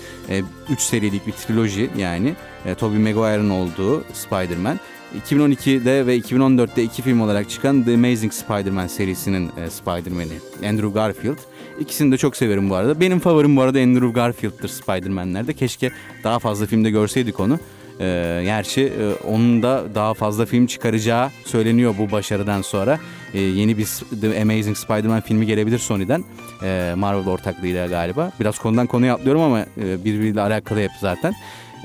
3 0.71 0.79
e, 0.79 0.83
serilik 0.83 1.27
bir 1.27 1.33
triloji 1.33 1.91
yani. 1.99 2.35
E, 2.67 2.75
Tobey 2.75 2.99
Maguire'ın 2.99 3.51
olduğu 3.51 4.05
Spider-Man. 4.13 4.81
2012'de 5.19 6.07
ve 6.07 6.19
2014'te 6.19 6.83
iki 6.83 7.03
film 7.03 7.21
olarak 7.21 7.51
çıkan 7.51 7.85
The 7.85 7.95
Amazing 7.95 8.33
Spider-Man 8.33 8.87
serisinin 8.87 9.51
e, 9.57 9.71
Spider-Man'i 9.71 10.69
Andrew 10.71 10.89
Garfield. 10.89 11.39
İkisini 11.81 12.13
de 12.13 12.17
çok 12.17 12.37
severim 12.37 12.71
bu 12.71 12.75
arada. 12.75 13.01
Benim 13.01 13.19
favorim 13.21 13.57
bu 13.57 13.63
arada 13.63 13.79
Andrew 13.79 14.09
Garfield'tır 14.09 14.69
Spider-Man'lerde. 14.69 15.55
Keşke 15.55 15.91
daha 16.25 16.39
fazla 16.39 16.67
filmde 16.67 16.91
görseydik 16.91 17.41
onu. 17.41 17.59
E, 18.01 18.41
gerçi 18.45 18.81
e, 18.83 19.15
onun 19.27 19.63
da 19.63 19.85
daha 19.95 20.15
fazla 20.15 20.47
film 20.47 20.67
çıkaracağı 20.67 21.31
söyleniyor 21.45 21.95
bu 21.99 22.13
başarıdan 22.13 22.63
sonra. 22.63 22.99
E, 23.35 23.41
yeni 23.41 23.79
bir 23.79 23.89
The 24.21 24.43
Amazing 24.43 24.77
Spider-Man 24.77 25.21
filmi 25.21 25.47
gelebilir 25.47 25.79
Sony'den. 25.79 26.25
Marvel 26.97 27.29
ortaklığıyla 27.29 27.87
galiba. 27.87 28.33
Biraz 28.41 28.59
konudan 28.59 28.87
konuya 28.87 29.15
atlıyorum 29.15 29.43
ama 29.43 29.61
e, 29.61 30.05
birbiriyle 30.05 30.41
alakalı 30.41 30.81
hep 30.81 30.91
zaten. 31.01 31.35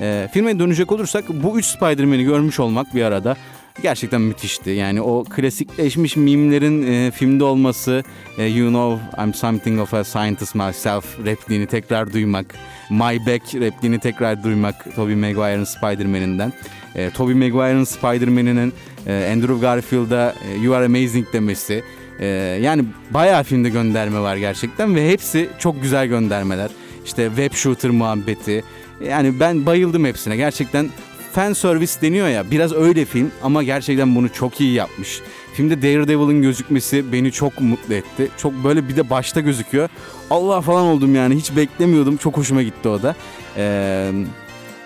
E, 0.00 0.28
filme 0.32 0.58
dönecek 0.58 0.92
olursak 0.92 1.24
bu 1.28 1.58
üç 1.58 1.64
Spider-Man'i 1.64 2.24
görmüş 2.24 2.60
olmak 2.60 2.94
bir 2.94 3.02
arada 3.02 3.36
gerçekten 3.82 4.20
müthişti. 4.20 4.70
Yani 4.70 5.02
o 5.02 5.24
klasikleşmiş 5.24 6.16
mimlerin 6.16 6.86
e, 6.86 7.10
filmde 7.10 7.44
olması, 7.44 8.02
e, 8.38 8.44
You 8.44 8.68
Know 8.68 9.22
I'm 9.24 9.34
Something 9.34 9.80
of 9.80 9.94
a 9.94 10.04
Scientist 10.04 10.54
Myself 10.54 11.18
repliğini 11.24 11.66
tekrar 11.66 12.12
duymak, 12.12 12.54
My 12.90 13.26
Back 13.26 13.54
repliğini 13.54 13.98
tekrar 13.98 14.44
duymak 14.44 14.94
Tobey 14.96 15.14
Maguire'ın 15.14 15.64
Spider-Man'inden. 15.64 16.52
E, 16.94 17.10
Tobey 17.10 17.34
Maguire'ın 17.34 17.84
Spider-Man'inin 17.84 18.72
e, 19.06 19.30
Andrew 19.32 19.60
Garfield'a 19.60 20.34
e, 20.48 20.64
You 20.64 20.74
Are 20.74 20.84
Amazing 20.84 21.32
demesi. 21.32 21.82
E, 22.20 22.26
yani 22.62 22.84
bayağı 23.10 23.42
filmde 23.42 23.68
gönderme 23.68 24.20
var 24.20 24.36
gerçekten 24.36 24.94
ve 24.94 25.10
hepsi 25.10 25.48
çok 25.58 25.82
güzel 25.82 26.06
göndermeler. 26.06 26.70
İşte 27.04 27.26
web 27.26 27.52
shooter 27.52 27.90
muhabbeti, 27.90 28.64
yani 29.00 29.40
ben 29.40 29.66
bayıldım 29.66 30.04
hepsine. 30.04 30.36
Gerçekten 30.36 30.90
fan 31.32 31.52
service 31.52 31.92
deniyor 32.02 32.28
ya 32.28 32.50
biraz 32.50 32.72
öyle 32.72 33.04
film 33.04 33.30
ama 33.42 33.62
gerçekten 33.62 34.16
bunu 34.16 34.32
çok 34.32 34.60
iyi 34.60 34.72
yapmış. 34.72 35.20
Filmde 35.54 35.82
Daredevil'ın 35.82 36.42
gözükmesi 36.42 37.12
beni 37.12 37.32
çok 37.32 37.60
mutlu 37.60 37.94
etti. 37.94 38.28
Çok 38.36 38.64
böyle 38.64 38.88
bir 38.88 38.96
de 38.96 39.10
başta 39.10 39.40
gözüküyor. 39.40 39.88
Allah 40.30 40.60
falan 40.60 40.86
oldum 40.86 41.14
yani 41.14 41.36
hiç 41.36 41.56
beklemiyordum. 41.56 42.16
Çok 42.16 42.36
hoşuma 42.36 42.62
gitti 42.62 42.88
o 42.88 43.02
da. 43.02 43.16
Ee, 43.56 44.12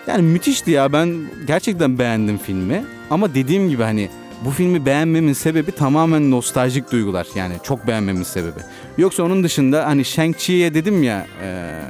yani 0.06 0.22
müthişti 0.22 0.70
ya 0.70 0.92
ben 0.92 1.14
gerçekten 1.46 1.98
beğendim 1.98 2.38
filmi. 2.38 2.84
Ama 3.10 3.34
dediğim 3.34 3.68
gibi 3.68 3.82
hani 3.82 4.08
bu 4.44 4.50
filmi 4.50 4.86
beğenmemin 4.86 5.32
sebebi 5.32 5.72
tamamen 5.72 6.30
nostaljik 6.30 6.92
duygular. 6.92 7.26
Yani 7.34 7.54
çok 7.62 7.86
beğenmemin 7.86 8.22
sebebi. 8.22 8.60
Yoksa 8.98 9.22
onun 9.22 9.44
dışında 9.44 9.86
hani 9.86 10.02
Shang-Chi'ye 10.02 10.74
dedim 10.74 11.02
ya 11.02 11.26
e, 11.42 11.80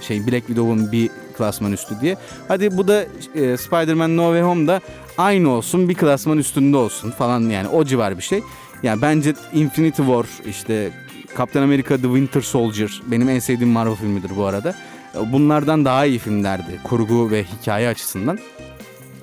şey 0.00 0.26
Black 0.26 0.46
Widow'un 0.46 0.92
bir 0.92 1.10
klasman 1.38 1.72
üstü 1.72 2.00
diye. 2.00 2.16
Hadi 2.48 2.76
bu 2.76 2.88
da 2.88 3.02
e, 3.34 3.56
Spider-Man 3.56 4.16
No 4.16 4.22
Way 4.22 4.42
Home'da 4.42 4.80
aynı 5.18 5.50
olsun 5.50 5.88
bir 5.88 5.94
klasman 5.94 6.38
üstünde 6.38 6.76
olsun 6.76 7.10
falan 7.10 7.40
yani 7.40 7.68
o 7.68 7.84
civar 7.84 8.16
bir 8.16 8.22
şey. 8.22 8.42
Yani 8.82 9.02
bence 9.02 9.34
Infinity 9.52 10.02
War 10.02 10.26
işte 10.46 10.90
Captain 11.38 11.62
America 11.62 11.96
The 11.96 12.02
Winter 12.02 12.40
Soldier 12.40 13.02
benim 13.06 13.28
en 13.28 13.38
sevdiğim 13.38 13.72
Marvel 13.72 13.94
filmidir 13.94 14.30
bu 14.36 14.44
arada. 14.44 14.74
Bunlardan 15.32 15.84
daha 15.84 16.06
iyi 16.06 16.18
filmlerdi 16.18 16.80
kurgu 16.84 17.30
ve 17.30 17.44
hikaye 17.44 17.88
açısından. 17.88 18.38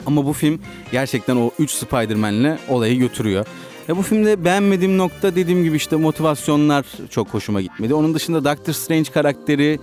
Ama 0.05 0.25
bu 0.25 0.33
film 0.33 0.59
gerçekten 0.91 1.35
o 1.35 1.51
3 1.59 1.71
Spider-Man'le 1.71 2.57
olayı 2.69 2.99
götürüyor. 2.99 3.45
E 3.89 3.97
bu 3.97 4.01
filmde 4.01 4.45
beğenmediğim 4.45 4.97
nokta 4.97 5.35
dediğim 5.35 5.63
gibi 5.63 5.75
işte 5.75 5.95
motivasyonlar 5.95 6.85
çok 7.09 7.27
hoşuma 7.27 7.61
gitmedi. 7.61 7.93
Onun 7.93 8.13
dışında 8.13 8.45
Doctor 8.45 8.73
Strange 8.73 9.11
karakteri 9.11 9.79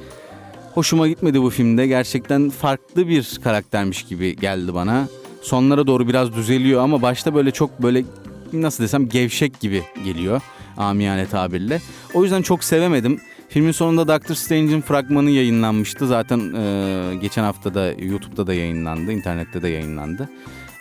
hoşuma 0.75 1.09
gitmedi 1.09 1.43
bu 1.43 1.51
filmde. 1.51 1.87
Gerçekten 1.87 2.51
farklı 2.51 3.09
bir 3.09 3.39
karaktermiş 3.45 4.03
gibi 4.03 4.37
geldi 4.37 4.75
bana. 4.75 5.09
sonlara 5.43 5.87
doğru 5.87 6.09
biraz 6.09 6.33
düzeliyor 6.35 6.83
ama 6.83 7.03
başta 7.03 7.35
böyle 7.35 7.51
çok 7.51 7.83
böyle 7.83 8.05
nasıl 8.53 8.85
desem 8.85 9.09
gevşek 9.09 9.61
gibi 9.61 9.83
geliyor 10.05 10.41
amiyane 10.77 11.27
tabirle. 11.27 11.81
O 12.15 12.23
yüzden 12.23 12.43
çok 12.43 12.65
sevemedim. 12.65 13.21
Filmin 13.49 13.73
sonunda 13.73 14.09
Doctor 14.09 14.35
Strange'in 14.35 14.81
fragmanı 14.81 15.31
yayınlanmıştı. 15.31 16.07
Zaten 16.07 16.55
e, 16.55 17.15
geçen 17.15 17.43
hafta 17.43 17.75
da 17.75 17.93
YouTube'da 17.99 18.47
da 18.47 18.55
yayınlandı, 18.55 19.13
internette 19.13 19.63
de 19.63 19.69
yayınlandı. 19.69 20.29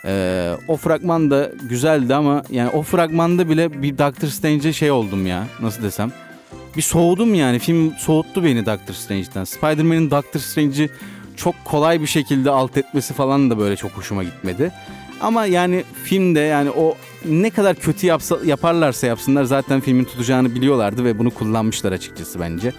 E, 0.04 0.54
o 0.68 0.76
fragman 0.76 1.30
da 1.30 1.52
güzeldi 1.68 2.14
ama 2.14 2.42
yani 2.50 2.70
o 2.70 2.82
fragmanda 2.82 3.48
bile 3.48 3.82
bir 3.82 3.98
Doctor 3.98 4.28
Strange'e 4.28 4.72
şey 4.72 4.90
oldum 4.90 5.26
ya. 5.26 5.46
Nasıl 5.60 5.82
desem? 5.82 6.12
Bir 6.76 6.82
soğudum 6.82 7.34
yani. 7.34 7.58
Film 7.58 7.92
soğuttu 7.98 8.44
beni 8.44 8.66
Doctor 8.66 8.94
Strange'den. 8.94 9.44
Spider-Man'in 9.44 10.10
Doctor 10.10 10.40
Strange'i 10.40 10.90
çok 11.36 11.54
kolay 11.64 12.00
bir 12.00 12.06
şekilde 12.06 12.50
alt 12.50 12.76
etmesi 12.76 13.14
falan 13.14 13.50
da 13.50 13.58
böyle 13.58 13.76
çok 13.76 13.90
hoşuma 13.90 14.24
gitmedi. 14.24 14.72
Ama 15.20 15.46
yani 15.46 15.84
filmde 16.04 16.40
yani 16.40 16.70
o 16.70 16.96
ne 17.24 17.50
kadar 17.50 17.76
kötü 17.76 18.06
yapsa, 18.06 18.38
yaparlarsa 18.44 19.06
yapsınlar 19.06 19.44
zaten 19.44 19.80
filmin 19.80 20.04
tutacağını 20.04 20.54
biliyorlardı 20.54 21.04
ve 21.04 21.18
bunu 21.18 21.30
kullanmışlar 21.30 21.92
açıkçası 21.92 22.40
bence. 22.40 22.72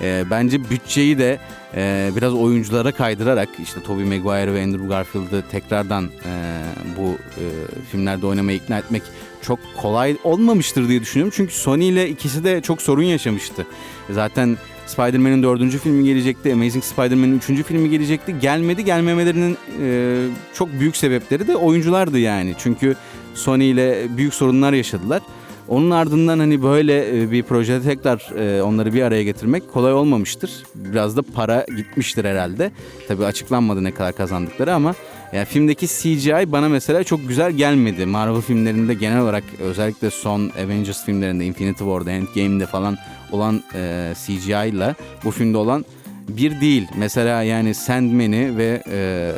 E, 0.00 0.24
bence 0.30 0.70
bütçeyi 0.70 1.18
de 1.18 1.38
e, 1.76 2.10
biraz 2.16 2.34
oyunculara 2.34 2.92
kaydırarak 2.92 3.48
işte 3.62 3.82
Tobey 3.82 4.04
Maguire 4.04 4.54
ve 4.54 4.62
Andrew 4.62 4.88
Garfield'ı 4.88 5.44
tekrardan 5.50 6.04
e, 6.04 6.62
bu 6.98 7.10
e, 7.10 7.44
filmlerde 7.90 8.26
oynamaya 8.26 8.56
ikna 8.56 8.78
etmek 8.78 9.02
çok 9.42 9.58
kolay 9.76 10.16
olmamıştır 10.24 10.88
diye 10.88 11.00
düşünüyorum. 11.00 11.32
Çünkü 11.36 11.54
Sony 11.54 11.88
ile 11.88 12.08
ikisi 12.08 12.44
de 12.44 12.60
çok 12.60 12.82
sorun 12.82 13.02
yaşamıştı. 13.02 13.66
Zaten 14.10 14.56
Spider-Man'in 14.86 15.42
dördüncü 15.42 15.78
filmi 15.78 16.04
gelecekti. 16.04 16.52
Amazing 16.52 16.84
Spider-Man'in 16.84 17.38
üçüncü 17.38 17.62
filmi 17.62 17.90
gelecekti. 17.90 18.38
Gelmedi. 18.40 18.84
Gelmemelerinin 18.84 19.56
e, 19.82 20.16
çok 20.54 20.72
büyük 20.72 20.96
sebepleri 20.96 21.48
de 21.48 21.56
oyunculardı 21.56 22.18
yani. 22.18 22.54
Çünkü 22.58 22.96
Sony 23.34 23.70
ile 23.70 24.06
büyük 24.16 24.34
sorunlar 24.34 24.72
yaşadılar. 24.72 25.22
Onun 25.68 25.90
ardından 25.90 26.38
hani 26.38 26.62
böyle 26.62 27.22
e, 27.22 27.30
bir 27.30 27.42
projede 27.42 27.82
tekrar 27.82 28.32
e, 28.38 28.62
onları 28.62 28.94
bir 28.94 29.02
araya 29.02 29.22
getirmek 29.22 29.72
kolay 29.72 29.92
olmamıştır. 29.92 30.50
Biraz 30.74 31.16
da 31.16 31.22
para 31.22 31.66
gitmiştir 31.76 32.24
herhalde. 32.24 32.70
Tabii 33.08 33.24
açıklanmadı 33.24 33.84
ne 33.84 33.94
kadar 33.94 34.12
kazandıkları 34.12 34.74
ama 34.74 34.94
yani 35.32 35.44
filmdeki 35.44 35.86
CGI 35.86 36.52
bana 36.52 36.68
mesela 36.68 37.04
çok 37.04 37.28
güzel 37.28 37.52
gelmedi. 37.52 38.06
Marvel 38.06 38.40
filmlerinde 38.40 38.94
genel 38.94 39.20
olarak 39.20 39.44
özellikle 39.60 40.10
son 40.10 40.50
Avengers 40.64 41.04
filmlerinde 41.04 41.44
Infinity 41.44 41.84
War'da, 41.84 42.10
Endgame'de 42.10 42.66
falan 42.66 42.98
olan 43.32 43.62
e, 43.74 44.12
CGI 44.26 44.68
ile 44.68 44.94
bu 45.24 45.30
filmde 45.30 45.58
olan 45.58 45.84
bir 46.28 46.60
değil. 46.60 46.88
Mesela 46.96 47.42
yani 47.42 47.74
Sandman'i 47.74 48.56
ve 48.56 48.82
e, 48.90 49.32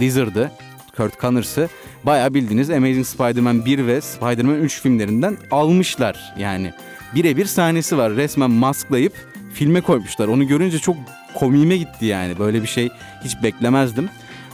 Lizard'ı, 0.00 0.50
Kurt 0.96 1.20
Conners'ı 1.20 1.68
bayağı 2.06 2.34
bildiğiniz 2.34 2.70
Amazing 2.70 3.06
Spider-Man 3.06 3.64
1 3.64 3.86
ve 3.86 4.00
Spider-Man 4.00 4.54
3 4.54 4.80
filmlerinden 4.80 5.36
almışlar. 5.50 6.34
Yani 6.38 6.72
birebir 7.14 7.44
sahnesi 7.44 7.98
var. 7.98 8.16
Resmen 8.16 8.50
masklayıp 8.50 9.12
filme 9.54 9.80
koymuşlar. 9.80 10.28
Onu 10.28 10.46
görünce 10.46 10.78
çok 10.78 10.96
komiğime 11.34 11.76
gitti 11.76 12.06
yani. 12.06 12.38
Böyle 12.38 12.62
bir 12.62 12.68
şey 12.68 12.88
hiç 13.24 13.42
beklemezdim. 13.42 14.08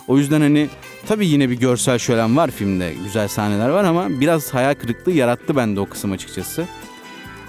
O 0.08 0.18
yüzden 0.18 0.40
hani 0.40 0.68
tabii 1.06 1.26
yine 1.26 1.50
bir 1.50 1.58
görsel 1.58 1.98
şölen 1.98 2.36
var 2.36 2.50
filmde. 2.50 2.94
Güzel 3.04 3.28
sahneler 3.28 3.68
var 3.68 3.84
ama 3.84 4.20
biraz 4.20 4.54
hayal 4.54 4.74
kırıklığı 4.74 5.12
yarattı 5.12 5.56
bende 5.56 5.80
o 5.80 5.86
kısım 5.86 6.12
açıkçası. 6.12 6.64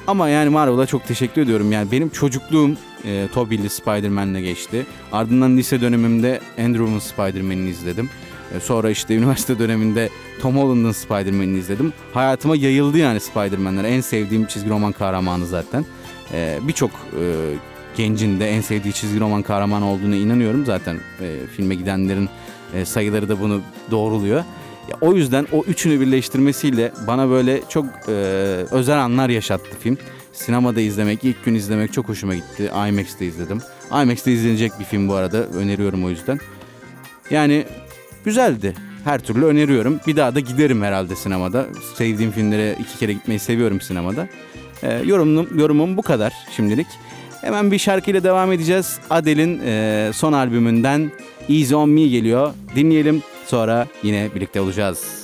Ama 0.07 0.29
yani 0.29 0.49
Marvel'a 0.49 0.85
çok 0.85 1.07
teşekkür 1.07 1.41
ediyorum. 1.41 1.71
Yani 1.71 1.91
benim 1.91 2.09
çocukluğum 2.09 2.71
e, 3.05 3.27
Tobey'li 3.33 3.69
Spider-Man'le 3.69 4.41
geçti. 4.41 4.85
Ardından 5.11 5.57
lise 5.57 5.81
dönemimde 5.81 6.39
Andrew'un 6.59 6.99
Spider-Man'ini 6.99 7.69
izledim. 7.69 8.09
E, 8.55 8.59
sonra 8.59 8.89
işte 8.89 9.15
üniversite 9.15 9.59
döneminde 9.59 10.09
Tom 10.41 10.57
Holland'ın 10.57 10.91
Spider-Man'ini 10.91 11.57
izledim. 11.59 11.93
Hayatıma 12.13 12.55
yayıldı 12.55 12.97
yani 12.97 13.19
Spider-Man'ler. 13.19 13.83
En 13.83 14.01
sevdiğim 14.01 14.45
çizgi 14.45 14.69
roman 14.69 14.91
kahramanı 14.91 15.45
zaten. 15.45 15.85
E, 16.33 16.59
Birçok 16.61 16.91
e, 16.91 17.23
gencin 17.97 18.39
de 18.39 18.49
en 18.49 18.61
sevdiği 18.61 18.93
çizgi 18.93 19.19
roman 19.19 19.41
kahramanı 19.41 19.91
olduğuna 19.91 20.15
inanıyorum. 20.15 20.65
Zaten 20.65 20.99
filme 21.55 21.75
gidenlerin 21.75 22.29
sayıları 22.83 23.29
da 23.29 23.39
bunu 23.39 23.61
doğruluyor. 23.91 24.43
O 25.01 25.13
yüzden 25.13 25.47
o 25.51 25.63
üçünü 25.67 25.99
birleştirmesiyle 25.99 26.91
bana 27.07 27.29
böyle 27.29 27.61
çok 27.69 27.85
özel 28.71 29.03
anlar 29.03 29.29
yaşattı 29.29 29.69
film. 29.79 29.97
Sinemada 30.33 30.81
izlemek, 30.81 31.23
ilk 31.23 31.45
gün 31.45 31.55
izlemek 31.55 31.93
çok 31.93 32.09
hoşuma 32.09 32.35
gitti. 32.35 32.71
IMAX'te 32.89 33.25
izledim. 33.25 33.61
IMAX'te 33.91 34.31
izlenecek 34.31 34.71
bir 34.79 34.85
film 34.85 35.07
bu 35.07 35.13
arada. 35.13 35.37
Öneriyorum 35.37 36.05
o 36.05 36.09
yüzden. 36.09 36.39
Yani 37.29 37.65
güzeldi. 38.25 38.73
Her 39.03 39.19
türlü 39.19 39.45
öneriyorum. 39.45 39.99
Bir 40.07 40.15
daha 40.15 40.35
da 40.35 40.39
giderim 40.39 40.83
herhalde 40.83 41.15
sinemada. 41.15 41.65
Sevdiğim 41.95 42.31
filmlere 42.31 42.75
iki 42.79 42.97
kere 42.99 43.13
gitmeyi 43.13 43.39
seviyorum 43.39 43.81
sinemada. 43.81 44.27
E, 44.83 45.01
yorumum, 45.05 45.59
yorumum 45.59 45.97
bu 45.97 46.01
kadar 46.01 46.33
şimdilik. 46.55 46.87
Hemen 47.41 47.71
bir 47.71 47.77
şarkıyla 47.77 48.23
devam 48.23 48.51
edeceğiz. 48.51 48.99
Adele'in 49.09 49.61
e, 49.65 50.11
son 50.13 50.33
albümünden 50.33 51.11
Easy 51.49 51.75
On 51.75 51.89
Me 51.89 52.07
geliyor. 52.07 52.53
Dinleyelim 52.75 53.23
sonra 53.47 53.87
yine 54.03 54.29
birlikte 54.35 54.61
olacağız. 54.61 55.21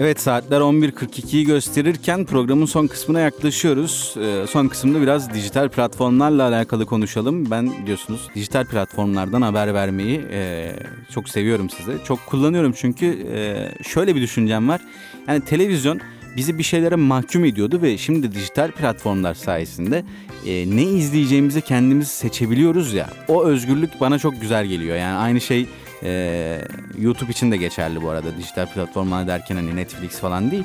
Evet 0.00 0.20
saatler 0.20 0.60
11.42'yi 0.60 1.44
gösterirken 1.44 2.24
programın 2.24 2.66
son 2.66 2.86
kısmına 2.86 3.20
yaklaşıyoruz. 3.20 4.14
Ee, 4.20 4.46
son 4.48 4.68
kısımda 4.68 5.02
biraz 5.02 5.34
dijital 5.34 5.68
platformlarla 5.68 6.48
alakalı 6.48 6.86
konuşalım. 6.86 7.50
Ben 7.50 7.82
biliyorsunuz 7.82 8.28
dijital 8.34 8.64
platformlardan 8.66 9.42
haber 9.42 9.74
vermeyi 9.74 10.20
e, 10.30 10.72
çok 11.10 11.28
seviyorum 11.28 11.70
size. 11.70 11.92
Çok 12.04 12.26
kullanıyorum 12.26 12.72
çünkü 12.76 13.26
e, 13.32 13.68
şöyle 13.82 14.14
bir 14.14 14.20
düşüncem 14.20 14.68
var. 14.68 14.80
Yani 15.28 15.44
televizyon 15.44 16.00
bizi 16.36 16.58
bir 16.58 16.62
şeylere 16.62 16.96
mahkum 16.96 17.44
ediyordu 17.44 17.82
ve 17.82 17.98
şimdi 17.98 18.32
dijital 18.32 18.70
platformlar 18.70 19.34
sayesinde 19.34 20.04
e, 20.46 20.76
ne 20.76 20.82
izleyeceğimizi 20.82 21.60
kendimiz 21.60 22.08
seçebiliyoruz 22.08 22.94
ya. 22.94 23.10
O 23.28 23.44
özgürlük 23.44 24.00
bana 24.00 24.18
çok 24.18 24.40
güzel 24.40 24.66
geliyor. 24.66 24.96
Yani 24.96 25.16
aynı 25.16 25.40
şey 25.40 25.66
ee, 26.02 26.60
YouTube 26.98 27.30
için 27.30 27.50
de 27.50 27.56
geçerli 27.56 28.02
bu 28.02 28.08
arada. 28.08 28.36
Dijital 28.38 28.66
platformlar 28.66 29.26
derken 29.26 29.56
hani 29.56 29.76
Netflix 29.76 30.18
falan 30.18 30.50
değil. 30.50 30.64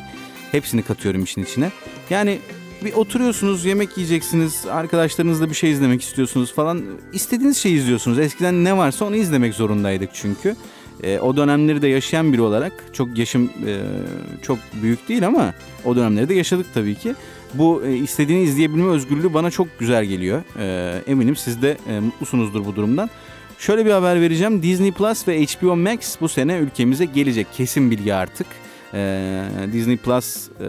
Hepsini 0.52 0.84
katıyorum 0.84 1.24
işin 1.24 1.44
içine. 1.44 1.72
Yani 2.10 2.40
bir 2.86 2.94
oturuyorsunuz, 2.94 3.66
yemek 3.66 3.98
yiyeceksiniz, 3.98 4.66
arkadaşlarınızla 4.72 5.50
bir 5.50 5.56
şey 5.56 5.72
izlemek 5.72 6.02
istiyorsunuz 6.02 6.54
falan. 6.54 6.84
İstediğiniz 7.14 7.58
şeyi 7.58 7.76
izliyorsunuz. 7.76 8.20
Eskiden 8.20 8.64
ne 8.64 8.78
varsa 8.78 9.06
onu 9.06 9.16
izlemek 9.16 9.54
zorundaydık 9.54 10.10
çünkü. 10.14 10.56
E, 11.04 11.20
o 11.20 11.38
dönemleri 11.38 11.82
de 11.82 11.88
yaşayan 11.88 12.34
biri 12.34 12.42
olarak 12.42 12.74
çok 12.94 13.18
yaşım 13.18 13.52
e, 13.68 13.82
çok 14.42 14.58
büyük 14.82 15.10
değil 15.10 15.28
ama 15.28 15.54
o 15.86 15.96
dönemleri 15.96 16.30
de 16.30 16.34
yaşadık 16.34 16.66
tabii 16.74 16.96
ki. 16.96 17.16
Bu 17.54 17.84
e, 17.86 17.96
istediğini 17.96 18.44
izleyebilme 18.44 18.90
özgürlüğü 18.90 19.34
bana 19.34 19.52
çok 19.52 19.80
güzel 19.80 20.06
geliyor. 20.06 20.42
E, 20.60 20.98
eminim 21.08 21.36
siz 21.36 21.62
de 21.62 21.78
e, 21.90 22.00
mutlusunuzdur 22.00 22.66
bu 22.66 22.76
durumdan. 22.76 23.10
Şöyle 23.62 23.86
bir 23.86 23.92
haber 23.92 24.22
vereceğim. 24.22 24.64
Disney 24.64 24.92
Plus 24.92 25.28
ve 25.28 25.46
HBO 25.46 25.76
Max 25.76 26.22
bu 26.22 26.30
sene 26.30 26.58
ülkemize 26.58 27.06
gelecek. 27.06 27.48
Kesin 27.54 27.92
bilgi 27.92 28.14
artık. 28.14 28.48
Ee, 28.94 29.44
Disney 29.74 29.98
Plus 29.98 30.50
e, 30.50 30.68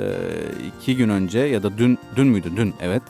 iki 0.69 0.97
gün 0.97 1.09
önce 1.09 1.39
ya 1.39 1.63
da 1.63 1.79
dün 1.79 1.99
dün 2.17 2.27
müydü? 2.27 2.57
Dün 2.57 2.75
evet. 2.81 3.03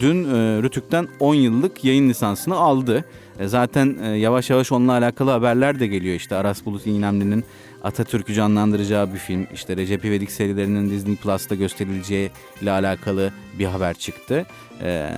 Dün 0.00 0.24
e, 0.24 0.62
Rütük'ten 0.62 1.08
10 1.20 1.34
yıllık 1.34 1.84
yayın 1.84 2.08
lisansını 2.08 2.56
aldı. 2.56 3.04
E, 3.38 3.48
zaten 3.48 3.96
e, 4.02 4.08
yavaş 4.08 4.50
yavaş 4.50 4.72
onunla 4.72 4.92
alakalı 4.92 5.30
haberler 5.30 5.80
de 5.80 5.86
geliyor. 5.86 6.14
İşte 6.14 6.36
Aras 6.36 6.66
Bulut 6.66 6.86
İynemli'nin 6.86 7.44
Atatürk'ü 7.84 8.34
canlandıracağı 8.34 9.12
bir 9.14 9.18
film. 9.18 9.46
İşte 9.54 9.76
Recep 9.76 10.04
İvedik 10.04 10.30
serilerinin 10.30 10.90
Disney 10.90 11.16
Plus'ta 11.16 11.54
gösterileceği 11.54 12.30
ile 12.62 12.70
alakalı 12.70 13.32
bir 13.58 13.66
haber 13.66 13.94
çıktı. 13.94 14.46
Ee, 14.82 15.10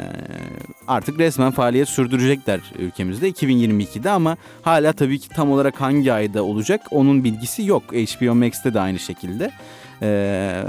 artık 0.89 1.19
resmen 1.19 1.51
faaliyet 1.51 1.89
sürdürecekler 1.89 2.61
ülkemizde 2.79 3.31
2022'de 3.31 4.11
ama 4.11 4.37
hala 4.63 4.93
tabii 4.93 5.19
ki 5.19 5.29
tam 5.29 5.51
olarak 5.51 5.81
hangi 5.81 6.13
ayda 6.13 6.43
olacak 6.43 6.81
onun 6.91 7.25
bilgisi 7.25 7.65
yok. 7.65 7.83
HBO 7.93 8.35
Max'te 8.35 8.75
de 8.75 8.81
aynı 8.81 8.99
şekilde. 8.99 9.51
Ee, 10.03 10.63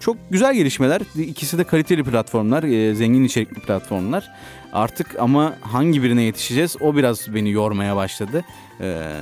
çok 0.00 0.16
güzel 0.30 0.54
gelişmeler. 0.54 1.02
İkisi 1.18 1.58
de 1.58 1.64
kaliteli 1.64 2.04
platformlar, 2.04 2.62
e, 2.62 2.94
zengin 2.94 3.24
içerikli 3.24 3.60
platformlar. 3.60 4.30
Artık 4.72 5.18
ama 5.18 5.54
hangi 5.60 6.02
birine 6.02 6.22
yetişeceğiz 6.22 6.76
o 6.80 6.96
biraz 6.96 7.34
beni 7.34 7.50
yormaya 7.50 7.96
başladı. 7.96 8.44
Ee, 8.80 9.12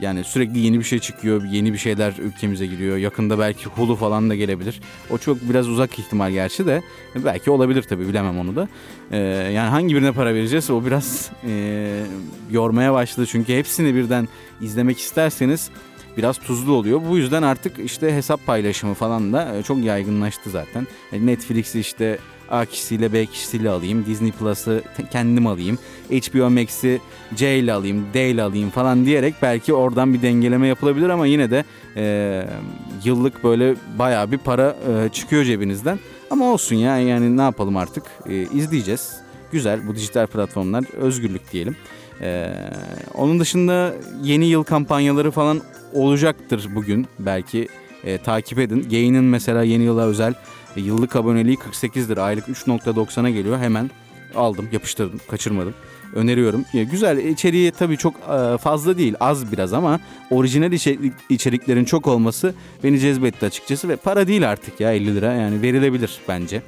yani 0.00 0.24
sürekli 0.24 0.58
yeni 0.58 0.78
bir 0.78 0.84
şey 0.84 0.98
çıkıyor, 0.98 1.44
yeni 1.44 1.72
bir 1.72 1.78
şeyler 1.78 2.14
ülkemize 2.18 2.66
giriyor. 2.66 2.96
Yakında 2.96 3.38
belki 3.38 3.66
Hulu 3.66 3.96
falan 3.96 4.30
da 4.30 4.34
gelebilir. 4.34 4.80
O 5.10 5.18
çok 5.18 5.50
biraz 5.50 5.68
uzak 5.68 5.98
ihtimal 5.98 6.32
gerçi 6.32 6.66
de. 6.66 6.82
Belki 7.24 7.50
olabilir 7.50 7.82
tabii 7.82 8.08
bilemem 8.08 8.38
onu 8.38 8.56
da. 8.56 8.68
Ee, 9.10 9.18
yani 9.54 9.68
hangi 9.68 9.94
birine 9.94 10.12
para 10.12 10.34
vereceğiz 10.34 10.70
o 10.70 10.84
biraz 10.84 11.30
e, 11.46 12.02
yormaya 12.50 12.92
başladı. 12.92 13.26
Çünkü 13.26 13.56
hepsini 13.56 13.94
birden 13.94 14.28
izlemek 14.60 14.98
isterseniz 14.98 15.70
biraz 16.16 16.38
tuzlu 16.38 16.72
oluyor. 16.72 17.00
Bu 17.08 17.18
yüzden 17.18 17.42
artık 17.42 17.78
işte 17.78 18.14
hesap 18.16 18.46
paylaşımı 18.46 18.94
falan 18.94 19.32
da 19.32 19.56
e, 19.56 19.62
çok 19.62 19.84
yaygınlaştı 19.84 20.50
zaten. 20.50 20.86
E, 21.12 21.26
Netflix'i 21.26 21.80
işte 21.80 22.18
A 22.50 22.64
kişisiyle 22.64 23.12
B 23.12 23.26
kişisiyle 23.26 23.70
alayım. 23.70 24.06
Disney 24.06 24.32
Plus'ı 24.32 24.82
kendim 25.12 25.46
alayım. 25.46 25.78
HBO 26.10 26.50
Max'i 26.50 27.00
C 27.34 27.58
ile 27.58 27.72
alayım, 27.72 28.06
D 28.14 28.30
ile 28.30 28.42
alayım 28.42 28.70
falan 28.70 29.06
diyerek 29.06 29.34
belki 29.42 29.74
oradan 29.74 30.14
bir 30.14 30.22
dengeleme 30.22 30.66
yapılabilir 30.66 31.08
ama 31.08 31.26
yine 31.26 31.50
de 31.50 31.64
e, 31.96 32.44
yıllık 33.04 33.44
böyle 33.44 33.74
bayağı 33.98 34.30
bir 34.32 34.38
para 34.38 34.76
e, 34.88 35.08
çıkıyor 35.08 35.44
cebinizden. 35.44 35.98
Ama 36.30 36.52
olsun 36.52 36.76
ya 36.76 36.98
yani 36.98 37.36
ne 37.36 37.42
yapalım 37.42 37.76
artık 37.76 38.04
e, 38.26 38.34
izleyeceğiz. 38.34 39.16
Güzel 39.52 39.86
bu 39.86 39.94
dijital 39.94 40.26
platformlar 40.26 40.84
özgürlük 40.94 41.52
diyelim. 41.52 41.76
Ee, 42.22 42.52
onun 43.14 43.40
dışında 43.40 43.94
yeni 44.22 44.46
yıl 44.46 44.62
kampanyaları 44.62 45.30
falan 45.30 45.60
olacaktır 45.92 46.68
bugün 46.74 47.06
belki 47.18 47.68
e, 48.04 48.18
takip 48.18 48.58
edin. 48.58 48.88
Gain'in 48.90 49.24
mesela 49.24 49.62
yeni 49.62 49.82
yıla 49.82 50.02
özel 50.02 50.34
e, 50.76 50.80
yıllık 50.80 51.16
aboneliği 51.16 51.56
48 51.56 52.10
lira 52.10 52.22
aylık 52.22 52.48
3.90'a 52.48 53.30
geliyor 53.30 53.58
hemen 53.58 53.90
aldım 54.34 54.68
yapıştırdım 54.72 55.20
kaçırmadım 55.30 55.74
öneriyorum. 56.14 56.64
Ya, 56.72 56.82
güzel 56.82 57.18
içeriği 57.18 57.70
tabii 57.70 57.96
çok 57.96 58.14
e, 58.14 58.58
fazla 58.58 58.98
değil 58.98 59.14
az 59.20 59.52
biraz 59.52 59.72
ama 59.72 60.00
orijinal 60.30 60.72
içerik, 60.72 61.12
içeriklerin 61.28 61.84
çok 61.84 62.06
olması 62.06 62.54
beni 62.84 62.98
cezbetti 62.98 63.46
açıkçası 63.46 63.88
ve 63.88 63.96
para 63.96 64.26
değil 64.26 64.50
artık 64.50 64.80
ya 64.80 64.92
50 64.92 65.16
lira 65.16 65.32
yani 65.32 65.62
verilebilir 65.62 66.20
bence. 66.28 66.62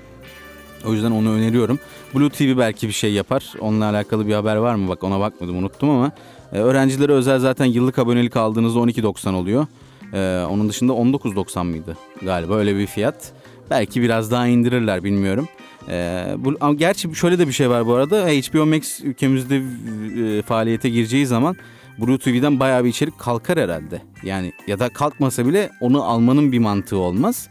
O 0.86 0.92
yüzden 0.92 1.10
onu 1.10 1.32
öneriyorum. 1.32 1.78
Blue 2.14 2.30
TV 2.30 2.58
belki 2.58 2.88
bir 2.88 2.92
şey 2.92 3.12
yapar. 3.12 3.52
Onunla 3.60 3.84
alakalı 3.84 4.26
bir 4.26 4.34
haber 4.34 4.56
var 4.56 4.74
mı? 4.74 4.88
Bak 4.88 5.04
ona 5.04 5.20
bakmadım 5.20 5.56
unuttum 5.56 5.90
ama. 5.90 6.12
E, 6.52 6.58
öğrencilere 6.58 7.12
özel 7.12 7.38
zaten 7.38 7.64
yıllık 7.64 7.98
abonelik 7.98 8.36
aldığınızda 8.36 8.78
12.90 8.78 9.34
oluyor. 9.34 9.66
E, 10.12 10.46
onun 10.46 10.68
dışında 10.68 10.92
19.90 10.92 11.64
mıydı 11.64 11.96
galiba 12.22 12.54
öyle 12.54 12.76
bir 12.76 12.86
fiyat. 12.86 13.32
Belki 13.72 14.02
biraz 14.02 14.30
daha 14.30 14.46
indirirler 14.46 15.04
bilmiyorum. 15.04 15.48
E, 15.88 16.26
bu, 16.38 16.56
ama 16.61 16.74
gerçi 16.74 17.14
şöyle 17.14 17.38
de 17.38 17.48
bir 17.48 17.52
şey 17.52 17.70
var 17.70 17.87
bu 17.87 17.94
arada. 17.94 18.28
HBO 18.28 18.66
Max 18.66 19.00
ülkemizde 19.00 19.56
e, 19.56 20.42
faaliyete 20.42 20.88
gireceği 20.88 21.26
zaman 21.26 21.56
Blue 21.98 22.18
TV'den 22.18 22.61
bayağı 22.61 22.85
bir 22.85 22.88
içerik 22.88 23.18
kalkar 23.18 23.58
herhalde. 23.58 24.02
Yani 24.22 24.52
ya 24.66 24.78
da 24.78 24.88
kalkmasa 24.88 25.46
bile 25.46 25.70
onu 25.80 26.04
almanın 26.04 26.52
bir 26.52 26.58
mantığı 26.58 26.96
olmaz. 26.96 27.48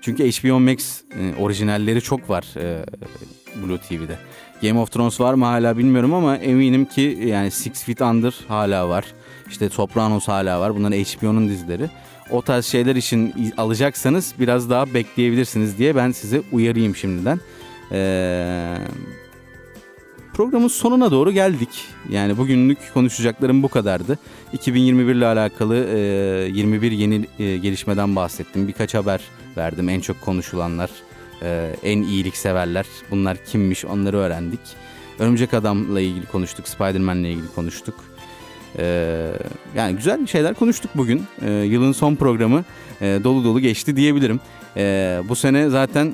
Çünkü 0.00 0.30
HBO 0.30 0.60
Max 0.60 1.00
e, 1.20 1.40
orijinalleri 1.40 2.00
çok 2.00 2.30
var 2.30 2.44
e, 2.56 2.84
Blue 3.62 3.78
TV'de. 3.78 4.18
Game 4.62 4.80
of 4.80 4.92
Thrones 4.92 5.20
var 5.20 5.34
mı 5.34 5.44
hala 5.44 5.78
bilmiyorum 5.78 6.14
ama 6.14 6.36
eminim 6.36 6.84
ki 6.84 7.18
yani 7.26 7.50
Six 7.50 7.84
Feet 7.84 8.00
Under 8.00 8.34
hala 8.48 8.88
var. 8.88 9.04
İşte 9.50 9.68
Sopranos 9.68 10.28
hala 10.28 10.60
var. 10.60 10.76
Bunlar 10.76 10.92
HBO'nun 10.92 11.48
dizileri. 11.48 11.90
O 12.34 12.42
tarz 12.42 12.66
şeyler 12.66 12.96
için 12.96 13.52
alacaksanız 13.56 14.34
biraz 14.38 14.70
daha 14.70 14.94
bekleyebilirsiniz 14.94 15.78
diye 15.78 15.96
ben 15.96 16.12
size 16.12 16.42
uyarayım 16.52 16.96
şimdiden. 16.96 17.40
Ee, 17.92 18.76
programın 20.32 20.68
sonuna 20.68 21.10
doğru 21.10 21.32
geldik. 21.32 21.84
Yani 22.10 22.36
bugünlük 22.36 22.78
konuşacaklarım 22.94 23.62
bu 23.62 23.68
kadardı. 23.68 24.18
2021 24.52 25.14
ile 25.14 25.26
alakalı 25.26 25.76
e, 25.76 25.98
21 26.52 26.92
yeni 26.92 27.26
e, 27.38 27.56
gelişmeden 27.56 28.16
bahsettim. 28.16 28.68
Birkaç 28.68 28.94
haber 28.94 29.20
verdim. 29.56 29.88
En 29.88 30.00
çok 30.00 30.20
konuşulanlar, 30.20 30.90
e, 31.42 31.70
en 31.82 32.02
iyilikseverler. 32.02 32.86
Bunlar 33.10 33.36
kimmiş 33.44 33.84
onları 33.84 34.16
öğrendik. 34.16 34.60
Örümcek 35.18 35.54
Adam'la 35.54 36.00
ilgili 36.00 36.26
konuştuk. 36.26 36.68
Spider-Man'le 36.68 37.24
ilgili 37.24 37.48
konuştuk. 37.54 38.13
Ee, 38.78 39.32
yani 39.76 39.96
güzel 39.96 40.26
şeyler 40.26 40.54
konuştuk 40.54 40.90
bugün. 40.94 41.22
Ee, 41.42 41.50
yılın 41.50 41.92
son 41.92 42.14
programı 42.14 42.64
e, 43.00 43.20
dolu 43.24 43.44
dolu 43.44 43.60
geçti 43.60 43.96
diyebilirim. 43.96 44.40
Ee, 44.76 45.20
bu 45.28 45.36
sene 45.36 45.68
zaten 45.68 46.12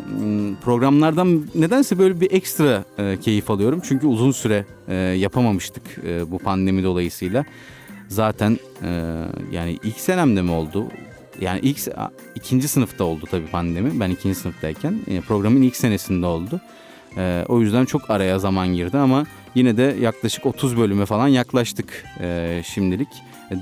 programlardan 0.65 1.45
nedense 1.55 1.99
böyle 1.99 2.21
bir 2.21 2.33
ekstra 2.33 2.85
e, 2.99 3.17
keyif 3.21 3.51
alıyorum. 3.51 3.81
Çünkü 3.85 4.07
uzun 4.07 4.31
süre 4.31 4.65
e, 4.89 4.95
yapamamıştık 4.95 5.83
bu 6.27 6.39
pandemi 6.39 6.85
dolayısıyla. 6.85 7.45
Zaten 8.09 8.59
yani 9.53 9.79
ilk 9.83 10.01
senemde 10.01 10.43
mi 10.43 10.51
oldu? 10.51 10.89
Yani 11.41 11.61
ilk 11.63 11.79
ikinci 12.35 12.69
sınıfta 12.69 13.05
oldu 13.05 13.25
tabii 13.31 13.47
pandemi. 13.47 14.01
Ben 14.01 14.11
ikinci 14.11 14.35
sınıftayken 14.35 14.95
programın 15.29 15.63
ilk 15.63 15.77
senesinde 15.77 16.27
oldu. 16.27 16.61
O 17.49 17.61
yüzden 17.61 17.85
çok 17.85 18.11
araya 18.11 18.39
zaman 18.39 18.69
girdi 18.69 18.99
ama 18.99 19.27
yine 19.55 19.77
de 19.77 19.97
yaklaşık 20.01 20.47
30 20.47 20.77
bölüme 20.77 21.07
falan 21.07 21.29
yaklaştık 21.29 22.05
e, 22.21 22.63
şimdilik. 22.67 23.09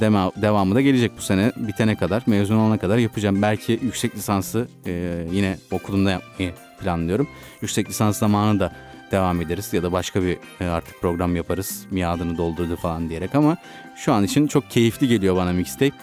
Dema, 0.00 0.32
devamı 0.36 0.74
da 0.74 0.80
gelecek 0.80 1.12
bu 1.18 1.22
sene 1.22 1.52
bitene 1.56 1.96
kadar, 1.96 2.22
mezun 2.26 2.56
olana 2.56 2.78
kadar 2.78 2.98
yapacağım. 2.98 3.42
Belki 3.42 3.80
yüksek 3.82 4.16
lisansı 4.16 4.68
e, 4.86 5.24
yine 5.32 5.56
okulumda 5.70 6.10
yapmayı 6.10 6.52
planlıyorum. 6.80 7.28
Yüksek 7.62 7.88
lisans 7.88 8.18
zamanı 8.18 8.60
da 8.60 8.72
devam 9.12 9.40
ederiz 9.40 9.72
ya 9.72 9.82
da 9.82 9.92
başka 9.92 10.22
bir 10.22 10.38
e, 10.60 10.64
artık 10.64 11.00
program 11.00 11.36
yaparız. 11.36 11.86
Miadını 11.90 12.38
doldurdu 12.38 12.76
falan 12.76 13.08
diyerek 13.08 13.34
ama 13.34 13.56
şu 13.96 14.12
an 14.12 14.24
için 14.24 14.46
çok 14.46 14.70
keyifli 14.70 15.08
geliyor 15.08 15.36
bana 15.36 15.52
mixtape. 15.52 15.94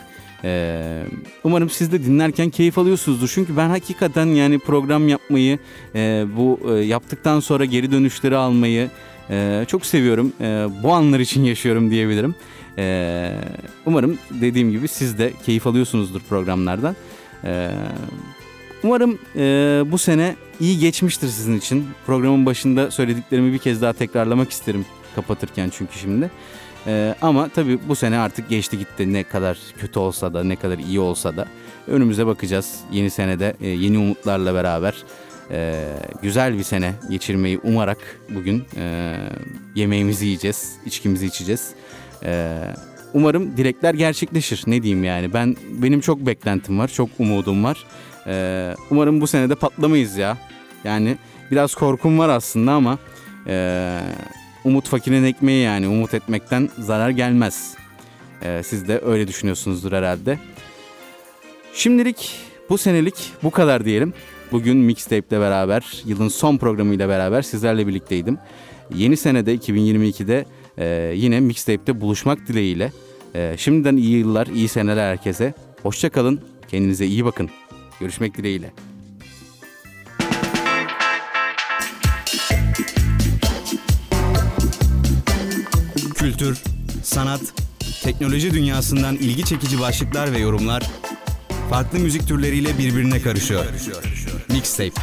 Ee, 0.43 1.04
umarım 1.43 1.69
siz 1.69 1.91
de 1.91 2.04
dinlerken 2.04 2.50
keyif 2.50 2.78
alıyorsunuzdur. 2.78 3.32
Çünkü 3.34 3.58
ben 3.58 3.69
hakikaten 3.69 4.26
yani 4.26 4.60
program 4.60 5.08
yapmayı, 5.08 5.60
e, 5.95 6.26
bu 6.38 6.60
e, 6.69 6.74
yaptıktan 6.74 7.39
sonra 7.39 7.65
geri 7.65 7.91
dönüşleri 7.91 8.36
almayı 8.36 8.89
e, 9.29 9.65
çok 9.67 9.85
seviyorum. 9.85 10.33
E, 10.41 10.67
bu 10.83 10.93
anlar 10.93 11.19
için 11.19 11.43
yaşıyorum 11.43 11.91
diyebilirim. 11.91 12.35
E, 12.77 13.31
umarım 13.85 14.17
dediğim 14.41 14.71
gibi 14.71 14.88
siz 14.88 15.17
de 15.17 15.33
keyif 15.45 15.67
alıyorsunuzdur 15.67 16.21
programlardan. 16.21 16.95
E, 17.43 17.71
umarım 18.83 19.19
e, 19.35 19.43
bu 19.91 19.97
sene 19.97 20.35
iyi 20.59 20.79
geçmiştir 20.79 21.27
sizin 21.27 21.57
için. 21.57 21.88
Programın 22.05 22.45
başında 22.45 22.91
söylediklerimi 22.91 23.53
bir 23.53 23.57
kez 23.57 23.81
daha 23.81 23.93
tekrarlamak 23.93 24.51
isterim 24.51 24.85
kapatırken 25.15 25.69
çünkü 25.73 25.99
şimdi. 25.99 26.31
Ee, 26.88 27.15
ama 27.21 27.49
tabii 27.49 27.79
bu 27.88 27.95
sene 27.95 28.17
artık 28.17 28.49
geçti 28.49 28.77
gitti 28.77 29.13
ne 29.13 29.23
kadar 29.23 29.57
kötü 29.77 29.99
olsa 29.99 30.33
da 30.33 30.43
ne 30.43 30.55
kadar 30.55 30.77
iyi 30.77 30.99
olsa 30.99 31.38
da 31.38 31.45
önümüze 31.88 32.25
bakacağız. 32.25 32.79
Yeni 32.91 33.09
senede 33.09 33.55
e, 33.61 33.67
yeni 33.67 33.97
umutlarla 33.97 34.53
beraber 34.53 34.95
e, 35.51 35.86
güzel 36.21 36.58
bir 36.58 36.63
sene 36.63 36.93
geçirmeyi 37.10 37.60
umarak 37.63 37.97
bugün 38.29 38.63
e, 38.77 39.15
yemeğimizi 39.75 40.25
yiyeceğiz, 40.25 40.73
içkimizi 40.86 41.25
içeceğiz. 41.25 41.73
E, 42.23 42.62
umarım 43.13 43.58
dilekler 43.58 43.93
gerçekleşir. 43.93 44.63
Ne 44.67 44.84
diyeyim 44.84 45.03
yani 45.03 45.34
ben 45.34 45.55
benim 45.71 46.01
çok 46.01 46.19
beklentim 46.19 46.79
var, 46.79 46.88
çok 46.88 47.10
umudum 47.19 47.63
var. 47.63 47.86
E, 48.27 48.75
umarım 48.91 49.21
bu 49.21 49.27
senede 49.27 49.55
patlamayız 49.55 50.17
ya. 50.17 50.38
Yani 50.84 51.17
biraz 51.51 51.75
korkum 51.75 52.19
var 52.19 52.29
aslında 52.29 52.71
ama... 52.71 52.97
E, 53.47 53.99
umut 54.63 54.88
fakirin 54.88 55.23
ekmeği 55.23 55.63
yani 55.63 55.88
umut 55.88 56.13
etmekten 56.13 56.69
zarar 56.79 57.10
gelmez. 57.10 57.75
Ee, 58.43 58.62
siz 58.65 58.88
de 58.88 59.01
öyle 59.05 59.27
düşünüyorsunuzdur 59.27 59.91
herhalde. 59.91 60.39
Şimdilik 61.73 62.39
bu 62.69 62.77
senelik 62.77 63.34
bu 63.43 63.51
kadar 63.51 63.86
diyelim. 63.86 64.13
Bugün 64.51 64.77
Mixtape 64.77 65.17
ile 65.17 65.39
beraber, 65.39 66.03
yılın 66.05 66.27
son 66.27 66.58
programıyla 66.58 67.10
beraber 67.10 67.41
sizlerle 67.41 67.88
birlikteydim. 67.88 68.38
Yeni 68.95 69.17
senede 69.17 69.55
2022'de 69.55 70.45
e, 70.77 71.13
yine 71.15 71.39
Mixtape'te 71.39 72.01
buluşmak 72.01 72.47
dileğiyle. 72.47 72.91
E, 73.36 73.55
şimdiden 73.58 73.97
iyi 73.97 74.17
yıllar, 74.17 74.47
iyi 74.47 74.67
seneler 74.67 75.10
herkese. 75.12 75.53
Hoşçakalın, 75.84 76.41
kendinize 76.67 77.05
iyi 77.05 77.25
bakın. 77.25 77.49
Görüşmek 77.99 78.38
dileğiyle. 78.38 78.71
kültür, 86.25 86.63
sanat, 87.03 87.41
teknoloji 88.03 88.53
dünyasından 88.53 89.15
ilgi 89.15 89.45
çekici 89.45 89.79
başlıklar 89.79 90.34
ve 90.34 90.39
yorumlar 90.39 90.84
farklı 91.69 91.99
müzik 91.99 92.28
türleriyle 92.28 92.78
birbirine 92.78 93.21
karışıyor. 93.21 93.65
Mixtape. 94.49 95.01